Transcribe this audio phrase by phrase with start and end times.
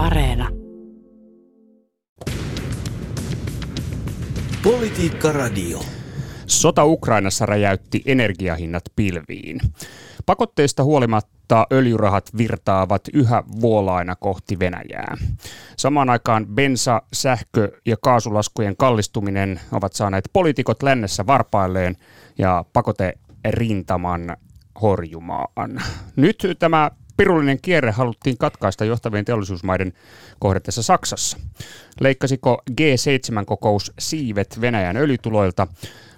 [0.00, 0.48] Areena.
[4.62, 5.80] Politiikka Radio.
[6.46, 9.60] Sota Ukrainassa räjäytti energiahinnat pilviin.
[10.26, 15.16] Pakotteista huolimatta öljyrahat virtaavat yhä vuolaina kohti Venäjää.
[15.76, 21.96] Samaan aikaan bensa, sähkö ja kaasulaskujen kallistuminen ovat saaneet poliitikot lännessä varpailleen
[22.38, 23.12] ja pakote
[23.50, 24.36] rintaman
[24.82, 25.82] horjumaan.
[26.16, 26.90] Nyt tämä
[27.20, 29.92] pirullinen kierre haluttiin katkaista johtavien teollisuusmaiden
[30.38, 31.38] kohdetessa Saksassa.
[32.00, 35.66] Leikkasiko G7-kokous siivet Venäjän öljytuloilta?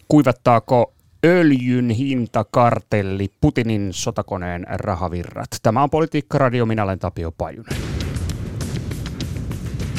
[0.09, 0.93] Kuivattaako
[1.25, 5.49] öljyn hintakartelli Putinin sotakoneen rahavirrat?
[5.63, 7.79] Tämä on Politiikka Radio, minä olen Tapio Pajunen.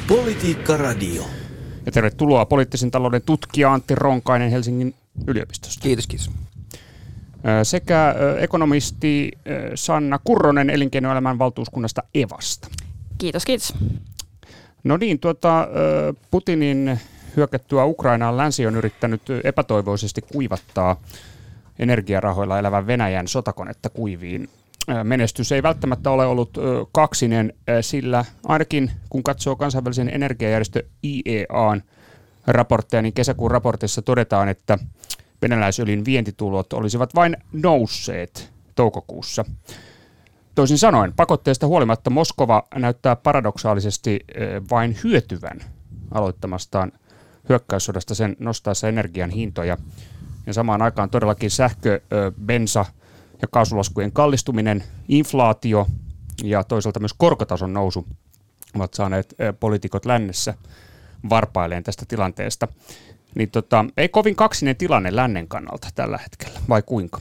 [0.08, 1.24] Politiikka Radio.
[1.86, 4.96] Ja tervetuloa poliittisen talouden tutkija Antti Ronkainen Helsingin
[5.28, 5.84] yliopistosta.
[5.84, 6.32] Kiitos, kiitos.
[7.64, 9.32] Sekä ekonomisti
[9.76, 12.68] Sanna Kurronen elinkeinoelämän valtuuskunnasta Evasta.
[13.18, 13.74] Kiitos, kiitos.
[14.84, 15.68] No niin, tuota,
[16.32, 17.00] Putinin
[17.38, 21.02] hyökättyä Ukrainaan länsi on yrittänyt epätoivoisesti kuivattaa
[21.80, 24.50] energiarahoilla elävän Venäjän sotakonetta kuiviin.
[25.04, 26.58] Menestys ei välttämättä ole ollut
[26.92, 31.84] kaksinen, sillä ainakin kun katsoo kansainvälisen energiajärjestö IEAn
[32.48, 34.78] raportteja, niin kesäkuun raportissa todetaan, että
[35.44, 39.46] venäläisöljyn vientitulot olisivat vain nousseet toukokuussa.
[40.56, 44.20] Toisin sanoen, pakotteesta huolimatta Moskova näyttää paradoksaalisesti
[44.72, 45.60] vain hyötyvän
[46.12, 46.92] aloittamastaan
[47.50, 49.78] hyökkäyssodasta sen nostaessa energian hintoja.
[50.46, 52.02] Ja samaan aikaan todellakin sähkö,
[52.46, 52.86] bensa
[53.42, 55.88] ja kaasulaskujen kallistuminen, inflaatio
[56.44, 58.08] ja toisaalta myös korkotason nousu
[58.76, 60.54] ovat saaneet poliitikot lännessä
[61.30, 62.68] varpailleen tästä tilanteesta.
[63.36, 67.20] Niin tota, ei kovin kaksinen tilanne lännen kannalta tällä hetkellä, vai kuinka?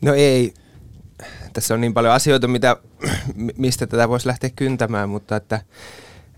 [0.00, 0.54] No ei.
[1.52, 2.76] Tässä on niin paljon asioita, mitä,
[3.56, 5.60] mistä tätä voisi lähteä kyntämään, mutta että,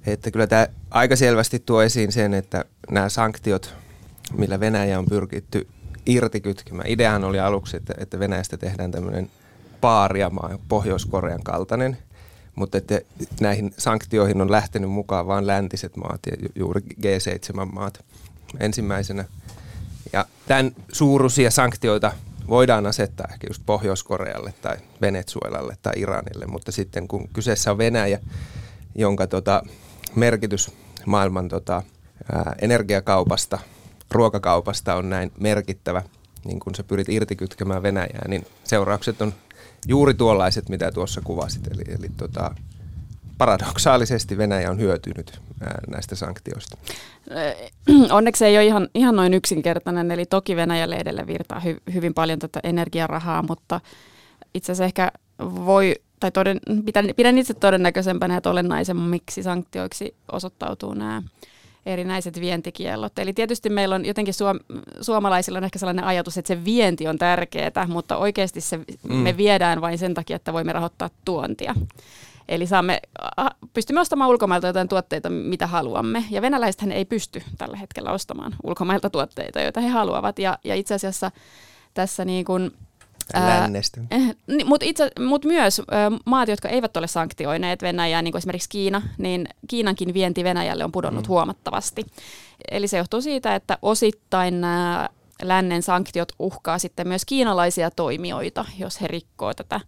[0.07, 3.75] että kyllä tämä aika selvästi tuo esiin sen, että nämä sanktiot,
[4.37, 5.67] millä Venäjä on pyrkitty
[6.07, 6.89] irtikytkemään.
[6.89, 9.31] Ideahan oli aluksi, että, että Venäjästä tehdään tämmöinen
[9.81, 11.99] paariamaa, Pohjois-Korean kaltainen,
[12.55, 13.01] mutta että
[13.41, 18.05] näihin sanktioihin on lähtenyt mukaan vain läntiset maat ja juuri G7-maat
[18.61, 19.25] ensimmäisenä.
[20.13, 22.13] Ja tämän suuruisia sanktioita
[22.49, 28.21] voidaan asettaa ehkä just Pohjois-Korealle tai Venezuelalle tai Iranille, mutta sitten kun kyseessä on Venäjä,
[28.95, 29.63] jonka tota,
[30.15, 30.71] merkitys
[31.07, 31.83] maailman tota,
[32.33, 33.59] ää, energiakaupasta,
[34.11, 36.03] ruokakaupasta on näin merkittävä,
[36.45, 39.35] niin kun sä pyrit irtikytkemään Venäjää, niin seuraukset on
[39.87, 41.67] juuri tuollaiset, mitä tuossa kuvasit.
[41.67, 42.55] Eli, eli tota,
[43.47, 45.41] paradoksaalisesti Venäjä on hyötynyt
[45.91, 46.77] näistä sanktioista.
[48.11, 52.39] Onneksi ei ole ihan, ihan noin yksinkertainen, eli toki Venäjälle edelleen virtaa hy, hyvin paljon
[52.39, 53.81] tätä energiarahaa, mutta
[54.55, 61.23] itse asiassa ehkä voi, tai toden, pidän, pidän itse todennäköisempänä, että olennaisemmiksi sanktioiksi osoittautuu nämä
[61.87, 63.19] erinäiset vientikiellot.
[63.19, 67.19] Eli tietysti meillä on jotenkin suom- suomalaisilla on ehkä sellainen ajatus, että se vienti on
[67.19, 69.15] tärkeää, mutta oikeasti se, mm.
[69.15, 71.75] me viedään vain sen takia, että voimme rahoittaa tuontia.
[72.49, 73.01] Eli saamme,
[73.73, 76.25] pystymme ostamaan ulkomailta jotain tuotteita, mitä haluamme.
[76.31, 80.39] Ja venäläisethän ei pysty tällä hetkellä ostamaan ulkomailta tuotteita, joita he haluavat.
[80.39, 81.31] Ja, ja itse asiassa
[81.95, 82.73] tässä niin kuin,
[83.35, 84.01] Lännestä.
[84.13, 84.87] Äh, Mutta
[85.27, 85.87] mut myös äh,
[86.27, 90.93] maat, jotka eivät ole sanktioineet Venäjää, niin kuin esimerkiksi Kiina, niin Kiinankin vienti Venäjälle on
[90.93, 91.29] pudonnut mm.
[91.29, 92.07] huomattavasti.
[92.71, 95.09] Eli se johtuu siitä, että osittain nämä
[95.43, 99.81] lännen sanktiot uhkaa sitten myös kiinalaisia toimijoita, jos he rikkoo tätä,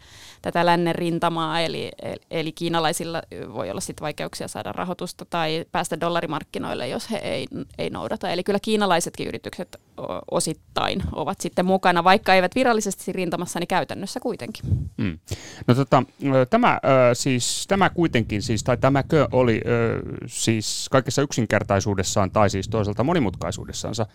[0.42, 1.60] tätä lännen rintamaa.
[1.60, 1.90] Eli,
[2.30, 3.22] eli kiinalaisilla
[3.54, 7.46] voi olla sitten vaikeuksia saada rahoitusta tai päästä dollarimarkkinoille, jos he ei,
[7.78, 8.30] ei noudata.
[8.30, 9.80] Eli kyllä kiinalaisetkin yritykset
[10.30, 14.64] osittain ovat sitten mukana, vaikka eivät virallisesti rintamassa, niin käytännössä kuitenkin.
[14.96, 15.18] Mm.
[15.66, 16.02] No tota,
[16.50, 16.80] tämä,
[17.12, 19.60] siis, tämä kuitenkin, siis, tai tämäkö oli
[20.26, 24.06] siis kaikessa yksinkertaisuudessaan tai siis toisaalta monimutkaisuudessaansa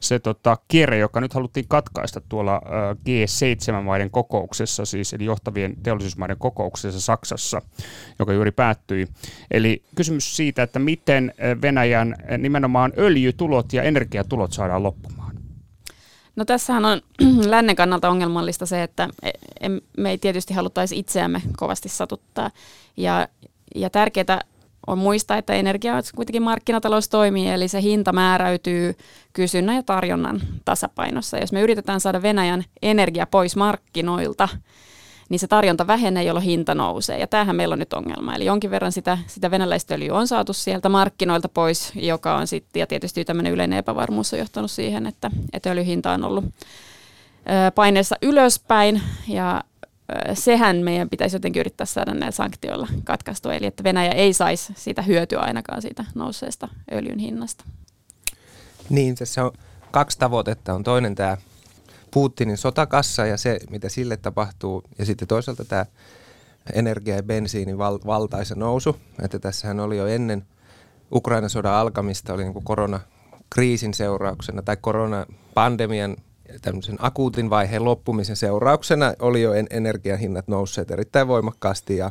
[0.00, 2.62] se tota, kierre, joka nyt haluttiin katkaista tuolla
[3.08, 7.62] G7-maiden kokouksessa, siis eli johtavien teollisuusmaiden kokouksessa Saksassa,
[8.18, 9.08] joka juuri päättyi.
[9.50, 15.36] Eli kysymys siitä, että miten Venäjän nimenomaan öljytulot ja energiatulot saadaan loppumaan.
[16.36, 17.00] No tässähän on
[17.50, 19.30] lännen kannalta ongelmallista se, että e,
[19.96, 22.50] me ei tietysti haluttaisi itseämme kovasti satuttaa.
[22.96, 23.28] Ja,
[23.74, 24.40] ja tärkeää
[24.86, 28.94] on muistaa, että energia kuitenkin markkinatalous toimii, eli se hinta määräytyy
[29.32, 31.38] kysynnän ja tarjonnan tasapainossa.
[31.38, 34.48] Jos me yritetään saada Venäjän energia pois markkinoilta,
[35.28, 37.18] niin se tarjonta vähenee, jolloin hinta nousee.
[37.18, 38.34] Ja tämähän meillä on nyt ongelma.
[38.34, 42.80] Eli jonkin verran sitä, sitä venäläistä öljyä on saatu sieltä markkinoilta pois, joka on sitten,
[42.80, 46.44] ja tietysti tämmöinen yleinen epävarmuus on johtanut siihen, että, että öljyhinta on ollut
[47.74, 49.64] paineessa ylöspäin, ja
[50.34, 55.02] sehän meidän pitäisi jotenkin yrittää saada näillä sanktioilla katkaistua, eli että Venäjä ei saisi sitä
[55.02, 57.64] hyötyä ainakaan siitä nousseesta öljyn hinnasta.
[58.90, 59.52] Niin, tässä on
[59.90, 60.74] kaksi tavoitetta.
[60.74, 61.36] On toinen tämä
[62.10, 65.86] Putinin sotakassa ja se, mitä sille tapahtuu, ja sitten toisaalta tämä
[66.72, 68.96] energia- ja bensiinin val- valtaisa nousu.
[69.22, 70.46] Että tässähän oli jo ennen
[71.12, 76.16] Ukrainan sodan alkamista, oli niin kuin koronakriisin seurauksena tai koronapandemian
[76.62, 82.10] tämmöisen akuutin vaiheen loppumisen seurauksena oli jo energian hinnat nousseet erittäin voimakkaasti ja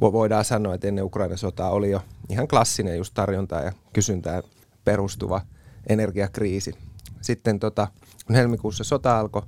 [0.00, 4.42] voidaan sanoa, että ennen Ukrainan sotaa oli jo ihan klassinen just tarjontaa ja kysyntää
[4.84, 5.40] perustuva
[5.88, 6.74] energiakriisi.
[7.20, 7.88] Sitten tota,
[8.26, 9.42] kun helmikuussa sota alkoi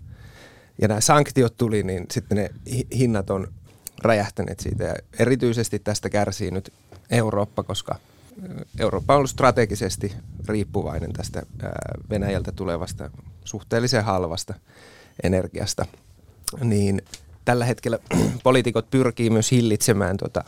[0.80, 2.50] ja nämä sanktiot tuli, niin sitten ne
[2.96, 3.48] hinnat on
[4.04, 4.84] räjähtäneet siitä.
[4.84, 6.72] Ja erityisesti tästä kärsii nyt
[7.10, 7.94] Eurooppa, koska
[8.78, 10.16] Eurooppa on ollut strategisesti
[10.48, 11.42] riippuvainen tästä
[12.10, 13.10] Venäjältä tulevasta
[13.44, 14.54] suhteellisen halvasta
[15.22, 15.86] energiasta.
[16.60, 17.02] Niin
[17.44, 17.98] tällä hetkellä
[18.44, 20.44] poliitikot pyrkii myös hillitsemään tota,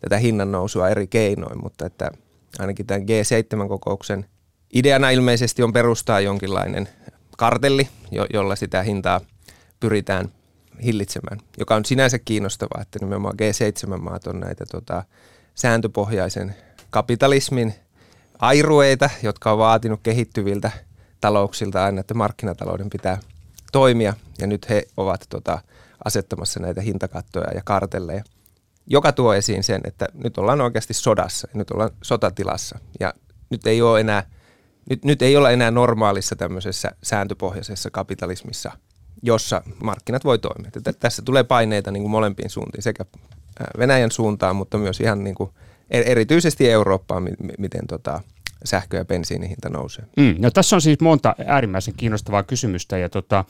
[0.00, 2.10] tätä hinnan nousua eri keinoin, mutta että
[2.58, 4.24] ainakin tämän G7-kokouksen
[4.74, 6.88] ideana ilmeisesti on perustaa jonkinlainen
[7.36, 9.20] kartelli, jo- jolla sitä hintaa
[9.80, 10.28] pyritään
[10.82, 15.04] hillitsemään, joka on sinänsä kiinnostavaa, että nimenomaan G7-maat on näitä tota,
[15.54, 16.54] sääntöpohjaisen
[16.90, 17.74] kapitalismin
[18.38, 20.70] airueita, jotka on vaatinut kehittyviltä
[21.24, 23.18] talouksilta aina, että markkinatalouden pitää
[23.72, 25.58] toimia, ja nyt he ovat tota,
[26.04, 28.24] asettamassa näitä hintakattoja ja kartelleja,
[28.86, 33.14] joka tuo esiin sen, että nyt ollaan oikeasti sodassa, nyt ollaan sotatilassa, ja
[33.50, 34.22] nyt ei ole enää
[34.90, 38.72] nyt, nyt ei olla enää normaalissa tämmöisessä sääntöpohjaisessa kapitalismissa,
[39.22, 40.70] jossa markkinat voi toimia.
[40.76, 43.04] Että tässä tulee paineita niin kuin molempiin suuntiin, sekä
[43.78, 45.50] Venäjän suuntaan, mutta myös ihan niin kuin
[45.90, 47.28] erityisesti Eurooppaan,
[47.58, 48.20] miten tota,
[48.64, 50.04] sähkö- ja bensiinihinta nousee.
[50.16, 52.98] Mm, no tässä on siis monta äärimmäisen kiinnostavaa kysymystä.
[52.98, 53.44] Ja tota,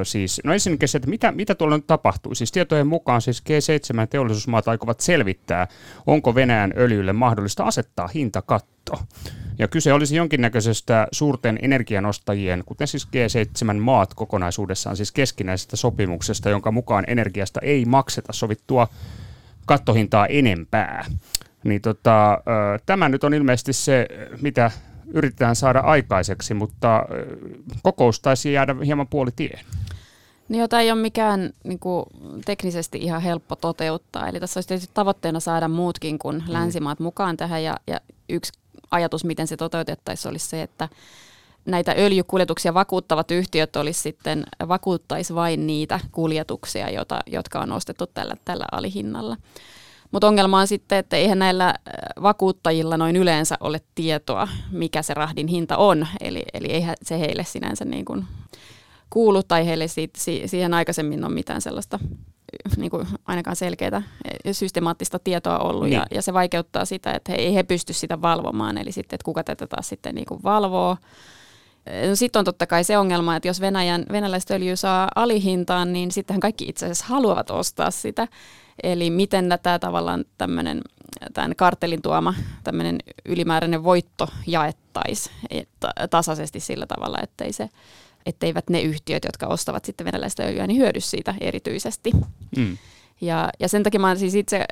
[0.00, 2.34] ö, siis, no ensinnäkin se, että mitä, mitä tuolla nyt tapahtuu?
[2.34, 5.68] Siis tietojen mukaan siis G7 teollisuusmaat aikovat selvittää,
[6.06, 8.92] onko Venäjän öljylle mahdollista asettaa hintakatto.
[9.58, 16.70] Ja kyse olisi jonkinnäköisestä suurten energianostajien, kuten siis G7 maat kokonaisuudessaan, siis keskinäisestä sopimuksesta, jonka
[16.70, 18.88] mukaan energiasta ei makseta sovittua
[19.66, 21.04] kattohintaa enempää.
[21.64, 22.38] Niin tota,
[22.86, 24.06] tämä nyt on ilmeisesti se,
[24.40, 24.70] mitä
[25.06, 27.06] yritetään saada aikaiseksi, mutta
[27.82, 29.64] kokous taisi jäädä hieman puolitiehen.
[30.48, 32.04] Niin jota ei ole mikään niin kuin,
[32.44, 34.28] teknisesti ihan helppo toteuttaa.
[34.28, 36.52] Eli tässä olisi tietysti tavoitteena saada muutkin kuin mm.
[36.52, 37.64] länsimaat mukaan tähän.
[37.64, 38.52] Ja, ja yksi
[38.90, 40.88] ajatus, miten se toteutettaisiin, olisi se, että
[41.64, 48.36] näitä öljykuljetuksia vakuuttavat yhtiöt olisi sitten, vakuuttaisi vain niitä kuljetuksia, jota, jotka on ostettu tällä,
[48.44, 49.36] tällä alihinnalla.
[50.14, 51.74] Mutta ongelma on sitten, että eihän näillä äh,
[52.22, 56.06] vakuuttajilla noin yleensä ole tietoa, mikä se rahdin hinta on.
[56.20, 58.24] Eli, eli eihän se heille sinänsä niin kuin
[59.10, 64.02] kuulu tai heille siitä, siihen aikaisemmin ole mitään sellaista äh, niin kuin ainakaan selkeää
[64.52, 65.92] systemaattista tietoa ollut niin.
[65.92, 69.24] ja, ja se vaikeuttaa sitä, että he, ei he pysty sitä valvomaan, eli sitten, että
[69.24, 70.96] kuka tätä taas sitten niin kuin valvoo.
[72.08, 76.12] No sitten on totta kai se ongelma, että jos Venäjän, venäläistä öljyä saa alihintaan, niin
[76.12, 78.28] sittenhän kaikki itse asiassa haluavat ostaa sitä.
[78.82, 80.80] Eli miten tämä tavallaan tämmöinen
[81.32, 82.34] tämän kartelin tuoma
[82.64, 85.34] tämmöinen ylimääräinen voitto jaettaisiin
[86.10, 87.68] tasaisesti sillä tavalla, ettei se,
[88.26, 92.10] etteivät ne yhtiöt, jotka ostavat sitten venäläistä öljyä, niin hyödy siitä erityisesti.
[92.56, 92.78] Mm.
[93.20, 94.64] Ja, ja sen takia mä siis itse,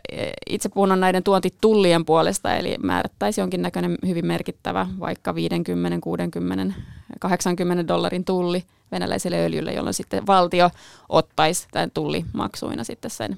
[0.51, 6.75] itse puhun näiden tuontitullien puolesta, eli määrättäisi jonkinnäköinen hyvin merkittävä, vaikka 50, 60,
[7.21, 10.71] 80 dollarin tulli venäläiselle öljylle, jolloin sitten valtio
[11.09, 13.37] ottaisi tämän tullimaksuina sitten sen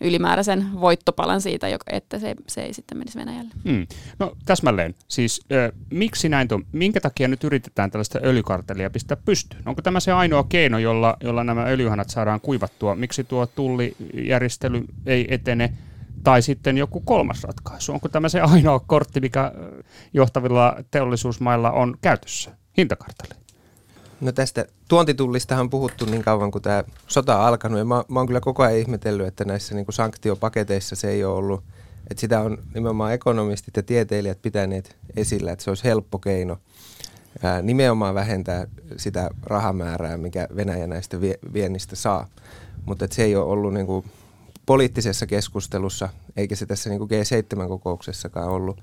[0.00, 3.50] ylimääräisen voittopalan siitä, että se, se ei sitten menisi Venäjälle.
[3.64, 3.86] Hmm.
[4.18, 4.94] No täsmälleen.
[5.08, 6.64] Siis äh, miksi näin on?
[6.72, 9.62] Minkä takia nyt yritetään tällaista öljykartellia pistää pystyyn?
[9.66, 12.94] Onko tämä se ainoa keino, jolla, jolla nämä öljyhanat saadaan kuivattua?
[12.94, 15.72] Miksi tuo tullijärjestely ei etene?
[16.24, 17.92] Tai sitten joku kolmas ratkaisu.
[17.92, 19.52] Onko tämä se ainoa kortti, mikä
[20.12, 22.50] johtavilla teollisuusmailla on käytössä?
[22.76, 23.37] Hintakartelli.
[24.20, 27.78] No tästä tuontitullistahan on puhuttu niin kauan kuin tämä sota on alkanut.
[27.78, 31.24] Ja mä, mä oon kyllä koko ajan ihmetellyt, että näissä niin kuin sanktiopaketeissa se ei
[31.24, 31.64] ole ollut,
[32.10, 36.56] että sitä on nimenomaan ekonomistit ja tieteilijät pitäneet esillä, että se olisi helppo keino
[37.42, 42.26] ää, nimenomaan vähentää sitä rahamäärää, mikä Venäjä näistä vie, viennistä saa.
[42.84, 44.04] Mutta se ei ole ollut niin kuin
[44.66, 48.80] poliittisessa keskustelussa, eikä se tässä niin kuin G7-kokouksessakaan ollut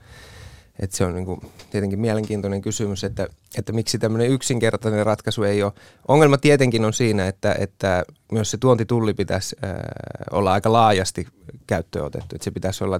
[0.79, 1.41] et se on niin kuin
[1.71, 3.27] tietenkin mielenkiintoinen kysymys, että,
[3.57, 5.73] että miksi tämmöinen yksinkertainen ratkaisu ei ole.
[6.07, 9.71] Ongelma tietenkin on siinä, että, että myös se tuontitulli pitäisi äh,
[10.31, 11.27] olla aika laajasti
[11.67, 12.35] käyttöön otettu.
[12.35, 12.99] Että se pitäisi olla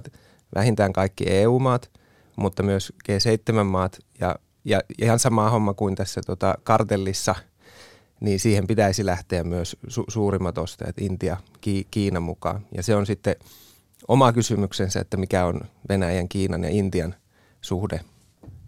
[0.54, 1.90] vähintään kaikki EU-maat,
[2.36, 7.34] mutta myös G7-maat ja, ja ihan sama homma kuin tässä tota kartellissa,
[8.20, 12.66] niin siihen pitäisi lähteä myös su- suurimmat ostajat, Intia, Ki- Kiina mukaan.
[12.76, 13.36] Ja se on sitten
[14.08, 17.14] oma kysymyksensä, että mikä on Venäjän, Kiinan ja Intian
[17.66, 18.00] suhde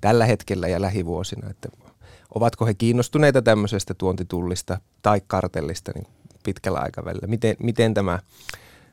[0.01, 1.51] tällä hetkellä ja lähivuosina.
[1.51, 1.69] Että
[2.35, 6.07] ovatko he kiinnostuneita tämmöisestä tuontitullista tai kartellista niin
[6.45, 7.27] pitkällä aikavälillä?
[7.27, 8.19] Miten, miten tämä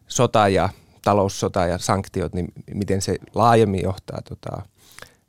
[0.07, 0.69] sota ja
[1.03, 4.61] taloussota ja sanktiot, niin miten se laajemmin johtaa tota,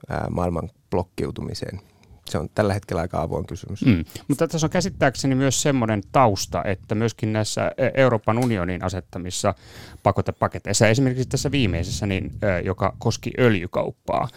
[0.08, 1.80] ää, maailman blokkiutumiseen?
[2.28, 3.84] Se on tällä hetkellä aika avoin kysymys.
[3.84, 4.04] Mm.
[4.28, 9.54] Mutta tässä on käsittääkseni myös semmoinen tausta, että myöskin näissä Euroopan unionin asettamissa
[10.02, 12.32] pakotepaketeissa, esimerkiksi tässä viimeisessä, niin,
[12.64, 14.28] joka koski öljykauppaa,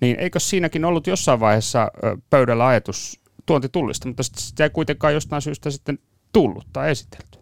[0.00, 1.90] niin eikö siinäkin ollut jossain vaiheessa
[2.30, 5.98] pöydällä ajatus tuontitullista, mutta sitä ei kuitenkaan jostain syystä sitten
[6.32, 7.38] tullut tai esitelty?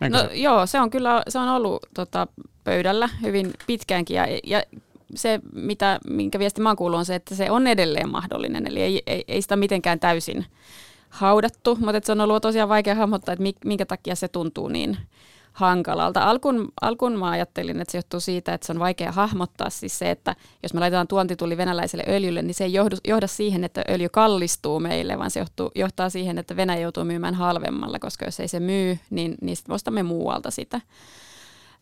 [0.00, 0.34] Enkö no se?
[0.34, 2.26] joo, se on kyllä se on ollut tota,
[2.64, 4.62] pöydällä hyvin pitkäänkin ja, ja
[5.14, 9.02] se, mitä, minkä viesti mä kuullut, on se, että se on edelleen mahdollinen, eli ei,
[9.06, 10.46] ei, ei sitä mitenkään täysin
[11.08, 14.96] haudattu, mutta se on ollut tosiaan vaikea hahmottaa, että minkä takia se tuntuu niin
[15.60, 16.30] hankalalta.
[16.30, 20.10] Alkuun, alkuun mä ajattelin, että se johtuu siitä, että se on vaikea hahmottaa siis se,
[20.10, 24.08] että jos me laitetaan tuontitulli venäläiselle öljylle, niin se ei johdu, johda siihen, että öljy
[24.08, 28.48] kallistuu meille, vaan se johtuu, johtaa siihen, että Venäjä joutuu myymään halvemmalla, koska jos ei
[28.48, 30.80] se myy, niin, niin sitten ostamme muualta sitä.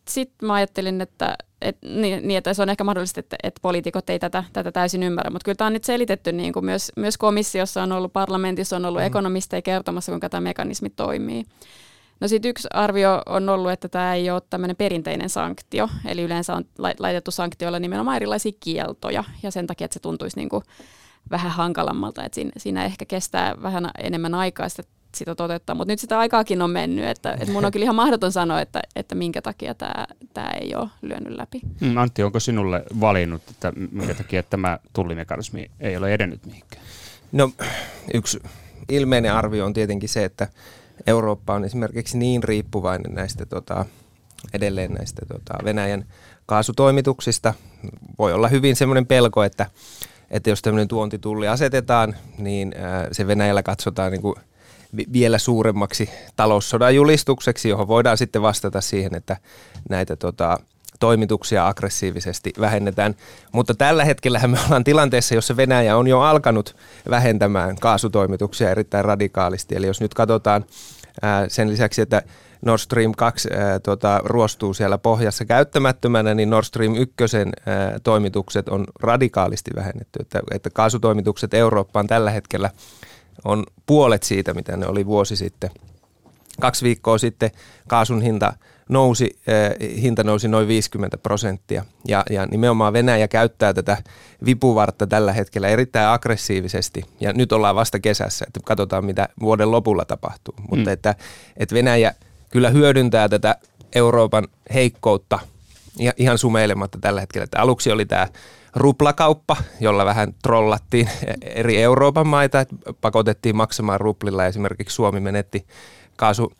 [0.08, 4.10] Sitten mä ajattelin, että, että, niin, niin, että se on ehkä mahdollista, että, että poliitikot
[4.10, 7.18] ei tätä, tätä täysin ymmärrä, mutta kyllä tämä on nyt selitetty, niin kuin myös, myös
[7.18, 9.06] komissiossa on ollut, parlamentissa on ollut mm.
[9.06, 11.44] ekonomisteja kertomassa, kuinka tämä mekanismi toimii.
[12.20, 16.54] No sitten yksi arvio on ollut, että tämä ei ole tämmöinen perinteinen sanktio, eli yleensä
[16.54, 16.64] on
[16.98, 20.64] laitettu sanktioilla nimenomaan erilaisia kieltoja, ja sen takia, että se tuntuisi niin kuin
[21.30, 24.82] vähän hankalammalta, että siinä, siinä ehkä kestää vähän enemmän aikaa sitä,
[25.14, 28.32] sitä toteuttaa, mutta nyt sitä aikaakin on mennyt, että, että mun on kyllä ihan mahdoton
[28.32, 31.60] sanoa, että, että minkä takia tämä, tämä ei ole lyönyt läpi.
[31.80, 36.82] Mm, Antti, onko sinulle valinnut, että minkä takia tämä tullimekanismi ei ole edennyt mihinkään?
[37.32, 37.50] No
[38.14, 38.40] yksi
[38.88, 40.48] ilmeinen arvio on tietenkin se, että
[41.06, 43.84] Eurooppa on esimerkiksi niin riippuvainen näistä tota,
[44.52, 46.04] edelleen näistä tota, Venäjän
[46.46, 47.54] kaasutoimituksista.
[48.18, 49.66] Voi olla hyvin semmoinen pelko, että,
[50.30, 54.34] että jos tämmöinen tuontitulli asetetaan, niin ää, se Venäjällä katsotaan niin kuin
[55.12, 59.36] vielä suuremmaksi taloussodan julistukseksi, johon voidaan sitten vastata siihen, että
[59.90, 60.58] näitä tota,
[60.98, 63.14] toimituksia aggressiivisesti vähennetään.
[63.52, 66.76] Mutta tällä hetkellä me ollaan tilanteessa, jossa Venäjä on jo alkanut
[67.10, 69.76] vähentämään kaasutoimituksia erittäin radikaalisti.
[69.76, 70.64] Eli jos nyt katsotaan
[71.48, 72.22] sen lisäksi, että
[72.64, 77.14] Nord Stream 2 ää, tota, ruostuu siellä pohjassa käyttämättömänä, niin Nord Stream 1
[77.66, 80.18] ää, toimitukset on radikaalisti vähennetty.
[80.20, 82.70] Että, että kaasutoimitukset Eurooppaan tällä hetkellä
[83.44, 85.70] on puolet siitä, mitä ne oli vuosi sitten.
[86.60, 87.50] Kaksi viikkoa sitten
[87.88, 88.52] kaasun hinta
[88.88, 91.84] nousi, eh, hinta nousi noin 50 prosenttia.
[92.08, 93.96] Ja, ja nimenomaan Venäjä käyttää tätä
[94.44, 97.02] vipuvartta tällä hetkellä erittäin aggressiivisesti.
[97.20, 100.54] Ja nyt ollaan vasta kesässä, että katsotaan mitä vuoden lopulla tapahtuu.
[100.58, 100.64] Mm.
[100.70, 101.14] Mutta että,
[101.56, 102.14] että Venäjä
[102.50, 103.56] kyllä hyödyntää tätä
[103.94, 105.38] Euroopan heikkoutta
[106.16, 107.44] ihan sumeilematta tällä hetkellä.
[107.44, 108.28] Että aluksi oli tämä
[108.74, 111.08] ruplakauppa, jolla vähän trollattiin
[111.42, 114.46] eri Euroopan maita, että pakotettiin maksamaan ruplilla.
[114.46, 115.66] Esimerkiksi Suomi menetti
[116.16, 116.52] kaasu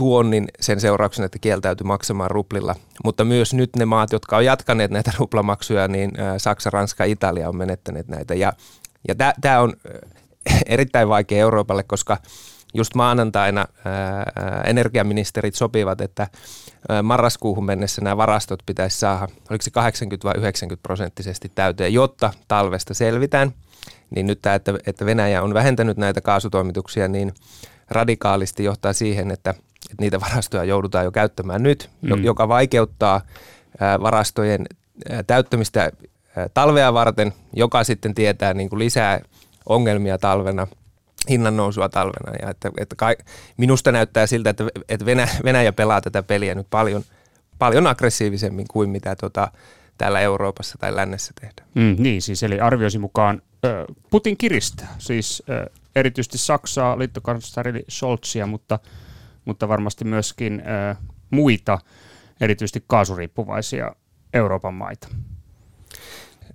[0.00, 2.74] tuonnin sen seurauksena, että kieltäytyi maksamaan ruplilla.
[3.04, 7.56] Mutta myös nyt ne maat, jotka on jatkaneet näitä ruplamaksuja, niin Saksa, Ranska, Italia on
[7.56, 8.34] menettäneet näitä.
[8.34, 8.52] Ja,
[9.08, 9.72] ja tämä on
[10.66, 12.16] erittäin vaikea Euroopalle, koska
[12.74, 13.66] just maanantaina
[14.64, 16.28] energiaministerit sopivat, että
[17.02, 22.94] marraskuuhun mennessä nämä varastot pitäisi saada, oliko se 80 vai 90 prosenttisesti täyteen, jotta talvesta
[22.94, 23.52] selvitään.
[24.10, 24.54] Niin nyt tämä,
[24.86, 27.34] että Venäjä on vähentänyt näitä kaasutoimituksia, niin
[27.90, 29.54] radikaalisti johtaa siihen, että–
[29.90, 32.24] että niitä varastoja joudutaan jo käyttämään nyt, mm.
[32.24, 33.20] joka vaikeuttaa
[34.02, 34.66] varastojen
[35.26, 35.92] täyttämistä
[36.54, 39.20] talvea varten, joka sitten tietää niin kuin lisää
[39.66, 40.66] ongelmia talvena,
[41.28, 42.36] hinnan nousua talvena.
[42.42, 43.16] Ja että, että kai,
[43.56, 47.02] minusta näyttää siltä, että, että Venäjä, Venäjä pelaa tätä peliä nyt paljon,
[47.58, 49.50] paljon aggressiivisemmin kuin mitä tota,
[49.98, 51.68] täällä Euroopassa tai lännessä tehdään.
[51.74, 53.42] Mm, niin, siis eli arvioisi mukaan
[54.10, 55.42] Putin kiristää, siis
[55.96, 58.78] erityisesti Saksaa, liittokansleri Scholzia, mutta
[59.44, 60.94] mutta varmasti myöskin ö,
[61.30, 61.78] muita,
[62.40, 63.92] erityisesti kaasuriippuvaisia
[64.34, 65.08] Euroopan maita.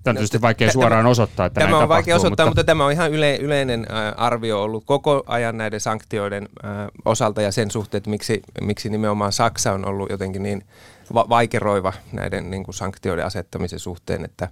[0.03, 2.59] Tämä on tietysti vaikea suoraan osoittaa, että Tämä on vaikea osoittaa, mutta...
[2.59, 3.87] mutta tämä on ihan yle, yleinen
[4.17, 6.49] arvio ollut koko ajan näiden sanktioiden
[7.05, 10.65] osalta ja sen suhteen, että miksi, miksi nimenomaan Saksa on ollut jotenkin niin
[11.13, 14.49] va- vaikeroiva näiden niin kuin sanktioiden asettamisen suhteen, että,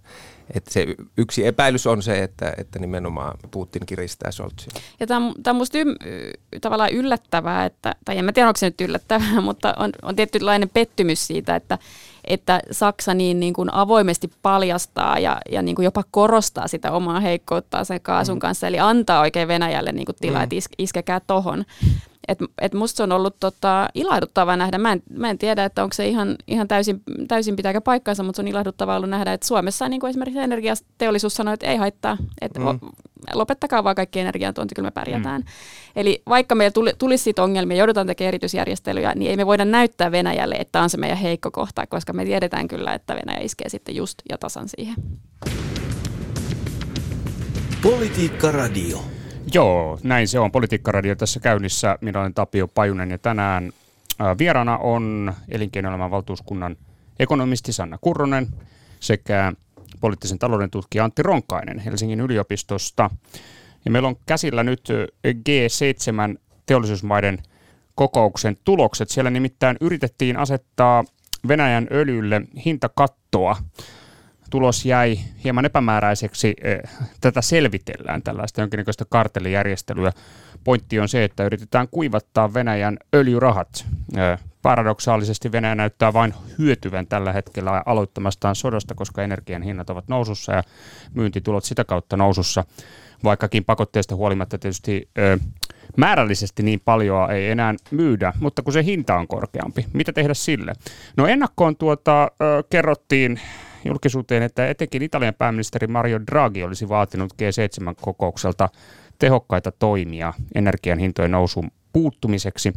[0.53, 4.81] että se yksi epäilys on se, että, että nimenomaan Putin kiristää Scholzia.
[4.99, 8.57] Ja tämä on, tämä on minusta y- tavallaan yllättävää, että, tai en mä tiedä onko
[8.57, 11.77] se nyt yllättävää, mutta on, on tietynlainen pettymys siitä, että,
[12.25, 17.19] että Saksa niin, niin kuin avoimesti paljastaa ja, ja niin kuin jopa korostaa sitä omaa
[17.19, 18.39] heikkouttaa sen kaasun mm.
[18.39, 20.43] kanssa, eli antaa oikein Venäjälle niin kuin tilaa, mm.
[20.43, 21.65] että is, iskekää tohon.
[22.27, 24.77] Et, et musta se on ollut tota, ilahduttavaa nähdä.
[24.77, 28.35] Mä en, mä en tiedä, että onko se ihan, ihan täysin, täysin pitääkö paikkaansa, mutta
[28.35, 32.17] se on ilahduttavaa ollut nähdä, että Suomessa niin kuin esimerkiksi energiateollisuus sanoo, että ei haittaa,
[32.41, 32.79] että mm.
[33.33, 35.41] lopettakaa vaan kaikki energiantuonti, kyllä me pärjätään.
[35.41, 35.47] Mm.
[35.95, 40.11] Eli vaikka meillä tuli, tulisi siitä ongelmia, joudutaan tekemään erityisjärjestelyjä, niin ei me voida näyttää
[40.11, 43.95] Venäjälle, että on se meidän heikko kohta, koska me tiedetään kyllä, että Venäjä iskee sitten
[43.95, 44.95] just ja tasan siihen.
[47.83, 48.99] Politiikka Radio.
[49.53, 50.51] Joo, näin se on.
[50.51, 51.97] Politiikkaradio tässä käynnissä.
[52.01, 53.71] Minä olen Tapio Pajunen ja tänään
[54.37, 56.75] vieraana on elinkeinoelämän valtuuskunnan
[57.19, 58.47] ekonomisti Sanna Kurronen
[58.99, 59.53] sekä
[59.99, 63.09] poliittisen talouden tutkija Antti Ronkainen Helsingin yliopistosta.
[63.85, 64.89] Ja meillä on käsillä nyt
[65.27, 67.43] G7 teollisuusmaiden
[67.95, 69.09] kokouksen tulokset.
[69.09, 71.03] Siellä nimittäin yritettiin asettaa
[71.47, 73.57] Venäjän öljylle hintakattoa
[74.53, 76.53] tulos jäi hieman epämääräiseksi.
[76.63, 76.79] Eh,
[77.21, 80.11] tätä selvitellään, tällaista jonkinnäköistä kartellijärjestelyä.
[80.63, 83.85] Pointti on se, että yritetään kuivattaa Venäjän öljyrahat.
[84.17, 90.53] Eh, paradoksaalisesti Venäjä näyttää vain hyötyvän tällä hetkellä aloittamastaan sodasta, koska energian hinnat ovat nousussa
[90.53, 90.63] ja
[91.13, 92.63] myyntitulot sitä kautta nousussa.
[93.23, 95.39] Vaikkakin pakotteista huolimatta tietysti eh,
[95.97, 100.73] määrällisesti niin paljon ei enää myydä, mutta kun se hinta on korkeampi, mitä tehdä sille?
[101.17, 102.31] No ennakkoon tuota,
[102.69, 103.39] kerrottiin
[103.85, 108.69] julkisuuteen, että etenkin Italian pääministeri Mario Draghi olisi vaatinut G7-kokoukselta
[109.19, 112.73] tehokkaita toimia energian hintojen nousun puuttumiseksi.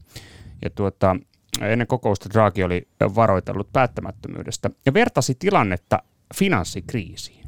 [0.63, 1.17] Ja tuota,
[1.61, 6.03] ennen kokousta Draghi oli varoitellut päättämättömyydestä ja vertasi tilannetta
[6.35, 7.47] finanssikriisiin.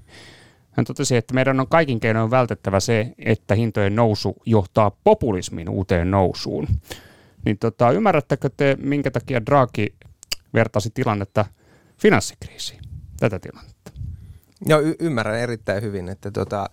[0.71, 6.11] Hän totesi, että meidän on kaikin keinoin vältettävä se, että hintojen nousu johtaa populismin uuteen
[6.11, 6.67] nousuun.
[7.45, 9.95] Niin tota, ymmärrättekö te, minkä takia Draghi
[10.55, 11.45] vertasi tilannetta
[11.97, 12.88] finanssikriisiin?
[13.21, 13.91] Tätä tilannetta?
[14.67, 16.71] Joo, y- ymmärrän erittäin hyvin, että tota,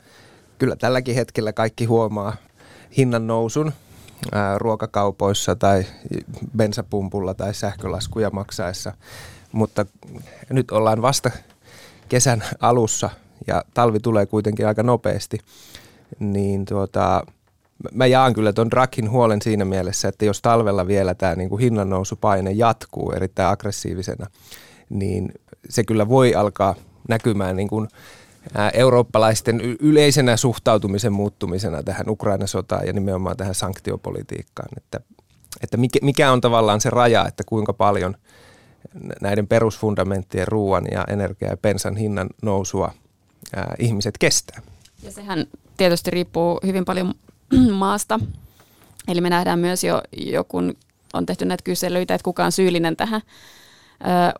[0.57, 2.35] kyllä tälläkin hetkellä kaikki huomaa
[2.97, 3.73] hinnan nousun
[4.31, 5.85] ää, ruokakaupoissa tai
[6.57, 8.93] bensapumpulla tai sähkölaskuja maksaessa,
[9.51, 9.85] mutta
[10.49, 11.31] nyt ollaan vasta
[12.09, 13.09] kesän alussa
[13.47, 15.39] ja talvi tulee kuitenkin aika nopeasti,
[16.19, 17.25] niin tuota,
[17.91, 22.51] mä jaan kyllä tuon Drakin huolen siinä mielessä, että jos talvella vielä tämä niin hinnannousupaine
[22.51, 24.27] jatkuu erittäin aggressiivisena,
[24.89, 25.33] niin
[25.69, 26.75] se kyllä voi alkaa
[27.09, 27.87] näkymään niin kuin
[28.73, 34.69] eurooppalaisten yleisenä suhtautumisen muuttumisena tähän Ukraina-sotaan ja nimenomaan tähän sanktiopolitiikkaan.
[34.77, 34.99] Että,
[35.63, 38.15] että mikä on tavallaan se raja, että kuinka paljon
[39.21, 42.91] näiden perusfundamenttien ruoan ja energia- ja pensan hinnan nousua
[43.55, 44.61] ää, ihmiset kestää.
[45.03, 45.45] Ja sehän
[45.77, 47.13] tietysti riippuu hyvin paljon
[47.71, 48.19] maasta.
[49.07, 50.73] Eli me nähdään myös jo, jo kun
[51.13, 53.21] on tehty näitä kyselyitä, että kuka on syyllinen tähän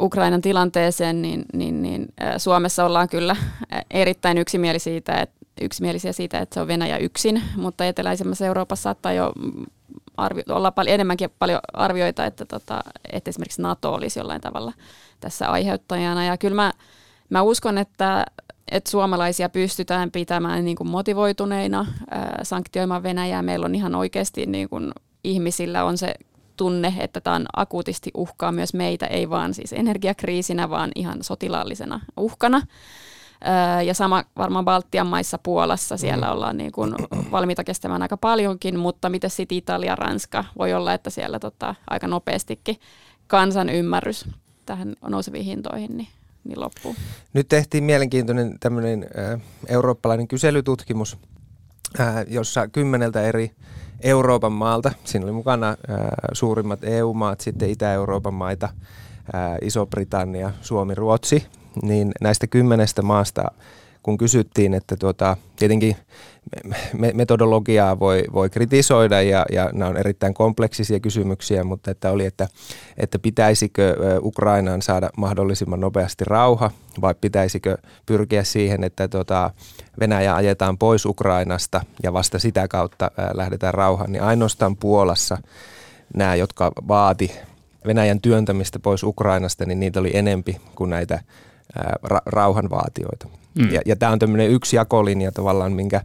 [0.02, 3.36] Ukrainan tilanteeseen, niin, niin, niin Suomessa ollaan kyllä
[3.92, 9.14] erittäin yksimielisiä siitä, että, yksimielisiä siitä, että se on Venäjä yksin, mutta eteläisemmässä Euroopassa saattaa
[9.14, 9.34] jo
[10.18, 14.74] arvio, olla paljon, enemmänkin paljon arvioita, että, tota, että esimerkiksi NATO olisi jollain tavalla
[15.20, 16.26] tässä aiheuttajana.
[16.26, 16.74] Ja kyllä mä,
[17.30, 18.26] mä uskon, että,
[18.72, 21.86] että suomalaisia pystytään pitämään niin kuin motivoituneina
[22.44, 23.42] sanktioimaan Venäjää.
[23.42, 24.92] Meillä on ihan oikeasti niin kuin
[25.24, 26.16] ihmisillä on se
[26.58, 32.00] tunne, että tämä on akuutisti uhkaa myös meitä, ei vaan siis energiakriisinä, vaan ihan sotilaallisena
[32.18, 32.62] uhkana.
[33.86, 36.32] Ja sama varmaan Baltian maissa, Puolassa, siellä mm.
[36.32, 36.96] ollaan niin kuin
[37.32, 42.08] valmiita kestämään aika paljonkin, mutta miten sitten Italia, Ranska, voi olla, että siellä tota, aika
[42.08, 42.80] nopeastikin
[43.28, 44.30] kansan ymmärrys
[44.66, 46.08] tähän nouseviin hintoihin niin,
[46.44, 46.96] niin loppuu.
[47.34, 51.18] Nyt tehtiin mielenkiintoinen tämmöinen äh, eurooppalainen kyselytutkimus,
[52.00, 53.52] äh, jossa kymmeneltä eri
[54.06, 54.92] Euroopan maalta.
[55.04, 55.78] Siinä oli mukana ää,
[56.34, 58.70] suurimmat EU-maat, sitten Itä-Euroopan maita,
[59.34, 61.46] ää, Iso-Britannia, Suomi, Ruotsi.
[61.82, 63.52] Niin näistä kymmenestä maasta,
[64.06, 65.96] kun kysyttiin, että tuota, tietenkin
[67.14, 72.48] metodologiaa voi, voi kritisoida ja, ja nämä on erittäin kompleksisia kysymyksiä, mutta että oli, että,
[72.98, 79.52] että pitäisikö Ukrainaan saada mahdollisimman nopeasti rauha vai pitäisikö pyrkiä siihen, että tota
[80.00, 85.38] Venäjä ajetaan pois Ukrainasta ja vasta sitä kautta lähdetään rauhaan, niin ainoastaan Puolassa
[86.16, 87.32] nämä, jotka vaati
[87.86, 91.20] Venäjän työntämistä pois Ukrainasta, niin niitä oli enempi kuin näitä
[92.08, 93.28] ra- rauhanvaatioita.
[93.60, 93.72] Mm.
[93.72, 96.02] Ja, ja tämä on tämmöinen yksi jakolinja tavallaan, minkä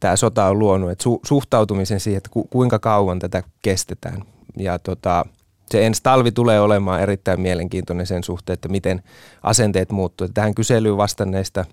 [0.00, 4.22] tämä sota on luonut, että su, suhtautumisen siihen, että ku, kuinka kauan tätä kestetään.
[4.56, 5.24] Ja tota,
[5.70, 9.02] se ensi talvi tulee olemaan erittäin mielenkiintoinen sen suhteen, että miten
[9.42, 10.28] asenteet muuttuu.
[10.28, 11.64] Tähän kyselyyn vastanneista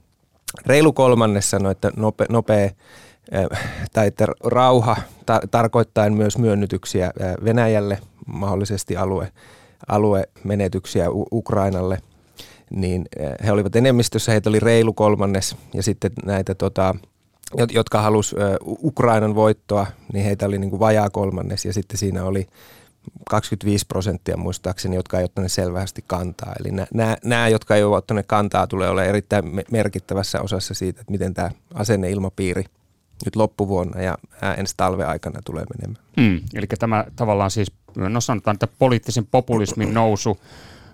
[0.66, 2.70] reilu kolmannes sanoi, että nope, nopea
[3.94, 7.12] tai että rauha ta- tarkoittaa myös myönnytyksiä
[7.44, 9.32] Venäjälle, mahdollisesti alue,
[9.88, 11.98] aluemenetyksiä U- Ukrainalle,
[12.70, 13.06] niin
[13.46, 16.96] he olivat enemmistössä, heitä oli reilu kolmannes ja sitten näitä tota,
[17.72, 22.48] jotka halusivat Ukrainan voittoa, niin heitä oli niin kuin vajaa kolmannes ja sitten siinä oli
[23.30, 26.54] 25 prosenttia muistaakseni, jotka ei ottaneet selvästi kantaa.
[26.60, 31.12] Eli nämä, nämä jotka ei ole ottaneet kantaa, tulee olla erittäin merkittävässä osassa siitä, että
[31.12, 32.64] miten tämä asenneilmapiiri
[33.26, 34.18] nyt loppuvuonna ja
[34.58, 36.06] ensi talven aikana tulee menemään.
[36.22, 40.38] Hmm, eli tämä tavallaan siis, no sanotaan, että poliittisen populismin nousu,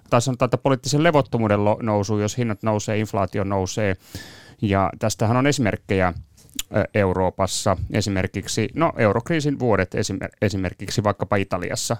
[0.09, 3.95] tai sanotaan, että poliittisen levottomuuden nousu, jos hinnat nousee, inflaatio nousee,
[4.61, 6.13] ja tästähän on esimerkkejä
[6.93, 9.91] Euroopassa, esimerkiksi no, eurokriisin vuodet
[10.41, 11.97] esimerkiksi vaikkapa Italiassa,